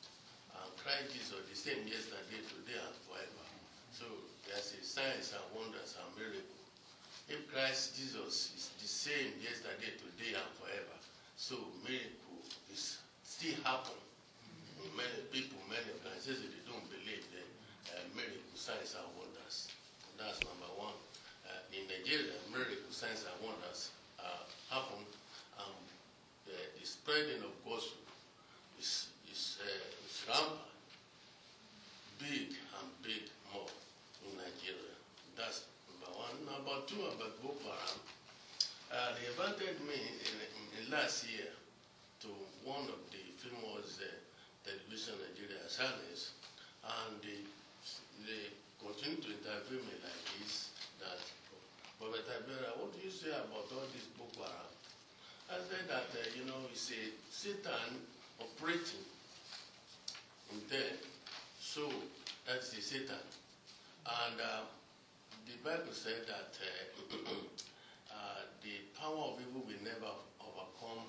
And 0.57 0.69
Christ 0.81 1.13
Jesus 1.13 1.37
is 1.37 1.53
the 1.53 1.59
same 1.59 1.85
yesterday, 1.85 2.41
today, 2.49 2.81
and 2.81 2.97
forever. 3.05 3.45
So 3.93 4.09
there's 4.49 4.73
a 4.73 4.81
signs 4.81 5.37
and 5.37 5.45
wonders 5.53 5.97
and 6.01 6.09
miracles. 6.17 6.65
If 7.29 7.45
Christ 7.53 7.99
Jesus 7.99 8.57
is 8.57 8.65
the 8.81 8.89
same 8.89 9.37
yesterday, 9.43 9.93
today, 10.01 10.33
and 10.39 10.51
forever. 10.57 10.97
So 11.37 11.61
miracle 11.85 12.41
is 12.73 13.05
still 13.21 13.59
happen. 13.67 14.01
Many 14.97 15.29
people, 15.29 15.61
many 15.69 15.85
organizations, 15.93 16.57
they 16.57 16.65
don't 16.65 16.87
believe 16.89 17.25
that 17.37 17.49
uh, 17.93 18.05
miracle 18.17 18.57
signs 18.57 18.97
and 18.97 19.09
wonders. 19.19 19.69
That's 20.17 20.41
number 20.41 20.73
one. 20.79 20.97
Uh, 21.45 21.75
in 21.75 21.85
Nigeria, 21.91 22.39
miracle 22.49 22.89
signs 22.89 23.29
and 23.29 23.37
wonders 23.45 23.93
Um, 24.77 25.73
the, 26.45 26.53
the 26.77 26.85
spreading 26.85 27.41
of 27.41 27.55
gospel 27.65 28.05
is 28.77 29.09
is, 29.33 29.57
uh, 29.65 30.05
is 30.05 30.21
rampant, 30.29 30.69
big 32.21 32.53
and 32.53 32.89
big 33.01 33.25
more 33.57 33.65
in 34.21 34.37
Nigeria. 34.37 34.93
That's 35.33 35.65
number 35.89 36.13
one. 36.13 36.37
Number 36.45 36.77
two, 36.85 37.09
about 37.09 37.41
Boko 37.41 37.73
Haram. 37.73 38.01
Uh, 38.93 39.17
they 39.17 39.25
invited 39.33 39.81
me 39.89 39.97
in, 39.97 40.37
in, 40.45 40.65
in 40.77 40.83
last 40.93 41.25
year 41.25 41.49
to 42.21 42.29
one 42.61 42.85
of 42.85 43.01
the 43.09 43.25
famous 43.41 43.97
uh, 43.97 44.13
television 44.61 45.17
Nigeria 45.25 45.65
channels, 45.73 46.37
and 46.85 47.17
they, 47.25 47.49
they 48.29 48.53
continue 48.77 49.25
to 49.25 49.31
interview 49.41 49.81
me 49.89 49.97
like 50.05 50.21
this, 50.37 50.69
that, 51.01 51.17
Abiara, 52.29 52.77
what 52.77 52.93
do 52.93 53.01
you 53.01 53.11
say 53.11 53.31
about 53.33 53.73
all 53.73 53.89
Haram? 53.89 54.16
I 55.57 55.59
said 55.73 55.89
that, 55.89 56.13
uh, 56.13 56.21
you 56.37 56.45
know, 56.45 56.69
it's 56.71 56.91
a 56.93 57.09
Satan 57.33 57.97
operating 58.39 59.01
in 60.53 60.61
them. 60.69 61.01
So, 61.59 61.89
that's 62.47 62.77
the 62.77 62.83
Satan. 62.83 63.25
And 64.05 64.37
uh, 64.37 64.69
the 65.49 65.57
Bible 65.65 65.93
said 65.93 66.29
that 66.29 66.53
uh, 66.61 67.17
uh, 68.13 68.45
the 68.61 69.01
power 69.01 69.33
of 69.33 69.41
evil 69.41 69.65
will 69.65 69.81
never 69.83 70.13
overcome 70.45 71.09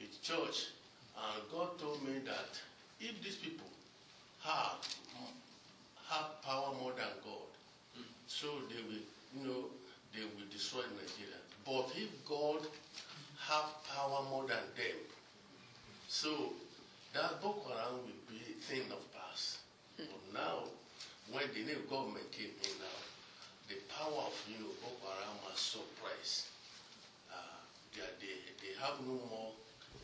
its 0.00 0.18
church. 0.18 0.74
And 1.14 1.46
God 1.52 1.78
told 1.78 2.02
me 2.02 2.18
that 2.26 2.58
if 2.98 3.22
these 3.22 3.36
people 3.36 3.70
have 4.42 4.82
have 6.10 6.42
power 6.42 6.74
more 6.82 6.90
than 6.92 7.14
God, 7.22 7.50
so 8.26 8.46
they 8.68 8.82
will, 8.82 9.06
you 9.38 9.46
know, 9.46 9.64
they 10.12 10.22
will 10.22 10.50
destroy 10.50 10.82
Nigeria. 10.98 11.38
But 11.64 11.90
if 11.96 12.10
God 12.26 12.66
have 13.48 13.68
power 13.88 14.22
more 14.30 14.46
than 14.46 14.64
them, 14.76 14.98
so 16.08 16.52
that 17.14 17.40
Boko 17.42 17.70
Haram 17.70 18.02
will 18.04 18.22
be 18.28 18.40
a 18.42 18.56
thing 18.62 18.90
of 18.92 19.00
past. 19.14 19.58
But 19.96 20.08
now, 20.34 20.64
when 21.32 21.44
the 21.54 21.62
new 21.64 21.80
government 21.88 22.30
came 22.32 22.52
in 22.62 22.74
now, 22.78 23.00
the 23.68 23.76
power 23.90 24.26
of 24.30 24.34
you 24.50 24.58
know 24.62 24.72
Boko 24.82 25.06
Haram 25.10 25.38
has 25.50 25.58
suppressed. 25.58 26.48
Uh, 27.30 27.58
they, 27.94 28.02
are- 28.02 28.16
they, 28.20 28.34
they 28.62 28.72
have 28.82 28.98
no 29.06 29.18
more 29.30 29.52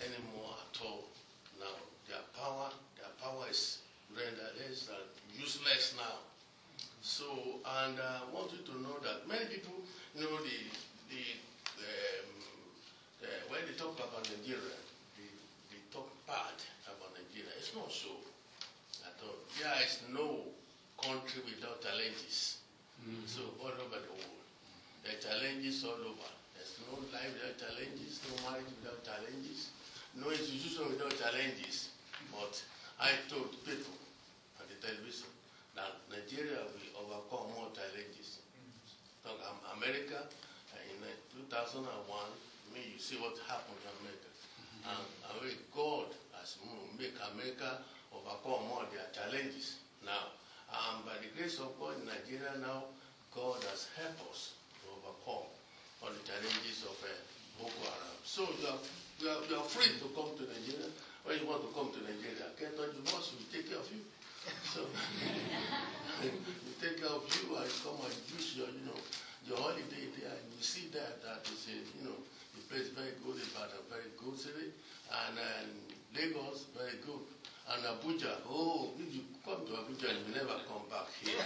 anymore 0.01 0.55
at 0.59 0.75
all. 0.87 1.05
Now 1.59 1.75
their 2.09 2.25
power 2.35 2.71
their 2.97 3.13
power 3.23 3.47
is 3.51 3.79
rendered 4.11 4.55
less 4.59 4.89
and 4.91 5.07
useless 5.39 5.95
now. 5.97 6.19
So 7.03 7.27
and 7.85 7.99
uh, 7.99 8.23
I 8.23 8.35
want 8.35 8.53
you 8.53 8.63
to 8.67 8.75
know 8.83 8.97
that 9.03 9.29
many 9.29 9.47
people 9.47 9.75
know 10.17 10.33
the 10.43 10.59
the 11.11 11.23
um, 11.79 12.31
uh, 13.23 13.27
when 13.51 13.61
they 13.67 13.75
talk 13.79 13.95
about 13.99 14.23
Nigeria, 14.27 14.79
they, 15.19 15.31
they 15.71 15.81
talk 15.93 16.09
bad 16.27 16.57
about 16.91 17.15
Nigeria. 17.15 17.51
It's 17.59 17.75
not 17.75 17.91
so 17.93 18.11
at 19.07 19.15
all. 19.23 19.39
There 19.59 19.79
is 19.87 20.03
no 20.11 20.43
country 21.33 21.55
without 21.57 21.81
challenges. 21.81 22.59
So 23.27 23.41
all 23.59 23.73
over 23.73 23.99
the 23.99 24.13
world, 24.13 24.45
there 25.03 25.17
are 25.17 25.23
challenges 25.23 25.83
all 25.85 25.97
over. 25.99 26.31
There's 26.55 26.77
no 26.87 27.01
life 27.11 27.33
without 27.35 27.57
challenges, 27.59 28.21
no 28.29 28.33
marriage 28.47 28.69
without 28.79 29.01
challenges, 29.03 29.73
no 30.15 30.29
institution 30.31 30.93
without 30.93 31.17
challenges. 31.19 31.89
But 32.31 32.53
I 33.01 33.11
told 33.27 33.51
people 33.65 33.97
on 34.61 34.69
the 34.71 34.77
television 34.79 35.27
that 35.75 35.99
Nigeria 36.13 36.63
will 36.69 36.91
overcome 37.01 37.51
more 37.57 37.73
challenges. 37.75 38.39
Talk 39.25 39.41
Am- 39.41 39.81
America 39.81 40.21
uh, 40.29 40.91
in 40.93 41.01
uh, 41.03 41.11
2001, 41.49 41.89
I 41.89 42.69
mean, 42.71 42.87
you 42.93 43.01
see 43.01 43.17
what 43.19 43.35
happened 43.49 43.79
to 43.83 43.89
America. 44.05 44.31
And 44.87 45.07
I 45.27 45.31
mean, 45.43 45.59
God 45.75 46.13
has 46.39 46.55
mo- 46.63 46.87
make 46.95 47.15
America 47.35 47.83
overcome 48.15 48.69
more 48.69 48.85
their 48.95 49.09
challenges 49.11 49.81
now. 50.07 50.31
And 50.73 51.05
by 51.05 51.17
the 51.21 51.29
grace 51.37 51.61
of 51.61 51.77
God 51.77 52.01
in 52.01 52.09
Nigeria 52.09 52.57
now, 52.65 52.89
God 53.37 53.61
has 53.69 53.93
helped 53.97 54.25
us 54.33 54.57
to 54.81 54.85
overcome 54.93 55.49
all 56.01 56.11
the 56.13 56.25
challenges 56.25 56.85
of 56.89 56.97
uh, 57.05 57.13
Boko 57.61 57.77
Haram. 57.85 58.17
So 58.25 58.43
you 58.49 58.67
are, 58.69 58.81
you, 59.21 59.27
are, 59.29 59.41
you 59.49 59.55
are 59.61 59.69
free 59.69 59.93
to 60.01 60.07
come 60.17 60.33
to 60.37 60.45
Nigeria. 60.49 60.89
When 61.29 61.39
you 61.39 61.47
want 61.47 61.63
to 61.65 61.71
come 61.77 61.93
to 61.95 62.01
Nigeria, 62.03 62.51
get 62.59 62.75
on 62.81 62.91
the 62.93 63.03
bus, 63.07 63.37
we 63.37 63.45
take 63.53 63.69
care 63.71 63.79
of 63.79 63.87
you. 63.93 64.03
So 64.75 64.83
we 66.25 66.73
take 66.83 66.99
care 66.99 67.13
of 67.15 67.23
you 67.31 67.55
and 67.55 67.71
come 67.85 68.01
and 68.03 68.17
use 68.35 68.59
your, 68.59 68.67
you 68.73 68.83
know, 68.89 68.99
your 69.47 69.59
holiday 69.61 70.11
there. 70.19 70.35
And 70.35 70.45
you 70.57 70.63
see 70.65 70.91
that 70.97 71.23
that 71.23 71.47
is, 71.47 71.69
a, 71.71 71.77
you 71.79 72.11
know, 72.11 72.19
the 72.59 72.63
place 72.67 72.91
very 72.93 73.15
good, 73.23 73.39
Ibadan 73.39 73.87
very 73.89 74.11
good 74.19 74.37
city, 74.37 74.75
and 75.09 75.35
uh, 75.39 75.63
Lagos 76.17 76.67
very 76.77 76.99
good. 77.07 77.23
And 77.71 77.83
Abuja, 77.87 78.43
oh, 78.51 78.91
if 78.99 79.15
you 79.15 79.23
come 79.47 79.63
to 79.67 79.73
Abuja, 79.79 80.11
you 80.11 80.35
never 80.35 80.59
come 80.67 80.83
back 80.91 81.07
here. 81.23 81.39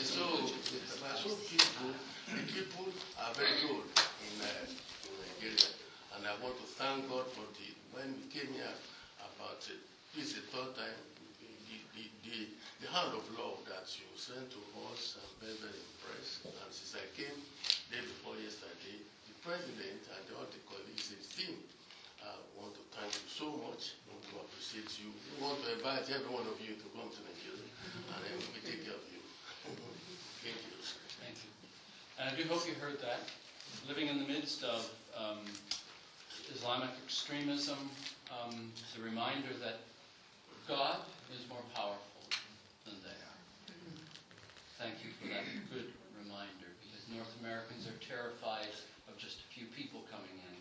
so, 0.00 0.48
so 0.48 1.28
people, 1.44 1.92
the 2.32 2.42
people 2.52 2.88
are 3.20 3.34
very 3.36 3.60
good 3.68 3.84
in, 3.84 4.34
uh, 4.40 4.64
in 5.04 5.12
Nigeria. 5.20 5.68
And 6.16 6.24
I 6.24 6.32
want 6.42 6.56
to 6.56 6.66
thank 6.80 7.04
God 7.08 7.28
for 7.36 7.44
the, 7.52 7.68
when 7.92 8.16
we 8.16 8.24
came 8.32 8.48
here 8.56 8.76
about 9.20 9.60
uh, 9.60 9.76
this 10.16 10.32
is 10.32 10.40
the 10.40 10.46
third 10.48 10.72
time, 10.72 11.00
the, 11.68 11.76
the, 11.92 12.04
the, 12.24 12.38
the 12.80 12.88
hand 12.88 13.12
of 13.12 13.24
love 13.36 13.60
that 13.68 13.84
you 13.92 14.08
sent 14.16 14.48
to 14.56 14.60
us, 14.88 15.20
I'm 15.20 15.36
very, 15.44 15.56
very 15.60 15.80
impressed. 15.94 16.48
And 16.48 16.68
since 16.72 16.96
I 16.96 17.04
came 17.12 17.36
day 17.92 18.00
before 18.00 18.40
yesterday, 18.40 19.04
the 19.28 19.36
president 19.44 20.00
and 20.16 20.24
all 20.36 20.48
the 20.48 20.60
colleagues, 20.64 21.12
his 21.12 21.28
team, 21.28 21.60
uh, 22.22 22.38
want 22.54 22.74
to 22.78 22.84
thank 22.94 23.10
you 23.10 23.26
so 23.26 23.48
much. 23.66 23.98
want 24.06 24.22
to 24.30 24.36
appreciate 24.46 24.86
you. 25.02 25.10
We 25.10 25.42
want 25.42 25.58
to 25.66 25.74
invite 26.02 26.18
every 26.18 26.34
one 26.34 26.46
of 26.50 26.58
you 26.58 26.74
to 26.74 26.86
come 26.98 27.06
to 27.06 27.22
Nigeria, 27.22 27.62
and 27.62 28.18
then 28.26 28.34
we 28.50 28.58
take 28.66 28.82
care 28.82 28.98
of 28.98 29.06
you. 29.06 29.22
Thank 30.42 30.58
you. 30.58 30.74
Thank 31.22 31.36
you. 31.38 31.50
And 32.18 32.26
I 32.26 32.32
do 32.34 32.42
hope 32.50 32.66
you 32.66 32.74
heard 32.74 32.98
that. 33.06 33.22
Living 33.86 34.10
in 34.10 34.18
the 34.18 34.26
midst 34.26 34.66
of 34.66 34.90
um, 35.14 35.46
Islamic 36.50 36.90
extremism, 37.06 37.78
um, 38.34 38.74
the 38.98 39.02
reminder 39.02 39.54
that 39.62 39.86
God 40.66 41.06
is 41.30 41.46
more 41.46 41.62
powerful 41.70 42.26
than 42.82 42.98
they 43.06 43.14
are. 43.14 43.38
Thank 44.82 45.06
you 45.06 45.14
for 45.22 45.30
that 45.30 45.46
good 45.70 45.94
reminder, 46.18 46.74
because 46.82 47.06
North 47.14 47.30
Americans 47.38 47.86
are 47.86 47.98
terrified 48.02 48.74
of 49.06 49.14
just 49.22 49.46
a 49.46 49.48
few 49.54 49.70
people 49.70 50.02
coming 50.10 50.34
in. 50.50 50.54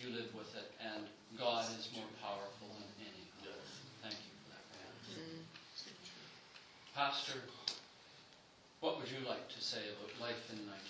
You 0.00 0.16
live 0.16 0.32
with 0.32 0.48
it, 0.56 0.72
and 0.80 1.04
God 1.36 1.68
is 1.76 1.92
more 1.92 2.08
powerful 2.24 2.72
than 2.80 2.88
any. 3.04 3.28
Yes. 3.44 3.80
Thank 4.00 4.16
you 4.16 4.32
for 4.40 4.56
that 4.56 4.64
reminder. 4.72 5.44
Pastor, 7.00 7.40
what 8.80 8.98
would 8.98 9.08
you 9.08 9.26
like 9.26 9.48
to 9.48 9.62
say 9.62 9.78
about 9.88 10.20
life 10.20 10.50
in 10.52 10.58
Nigeria? 10.66 10.80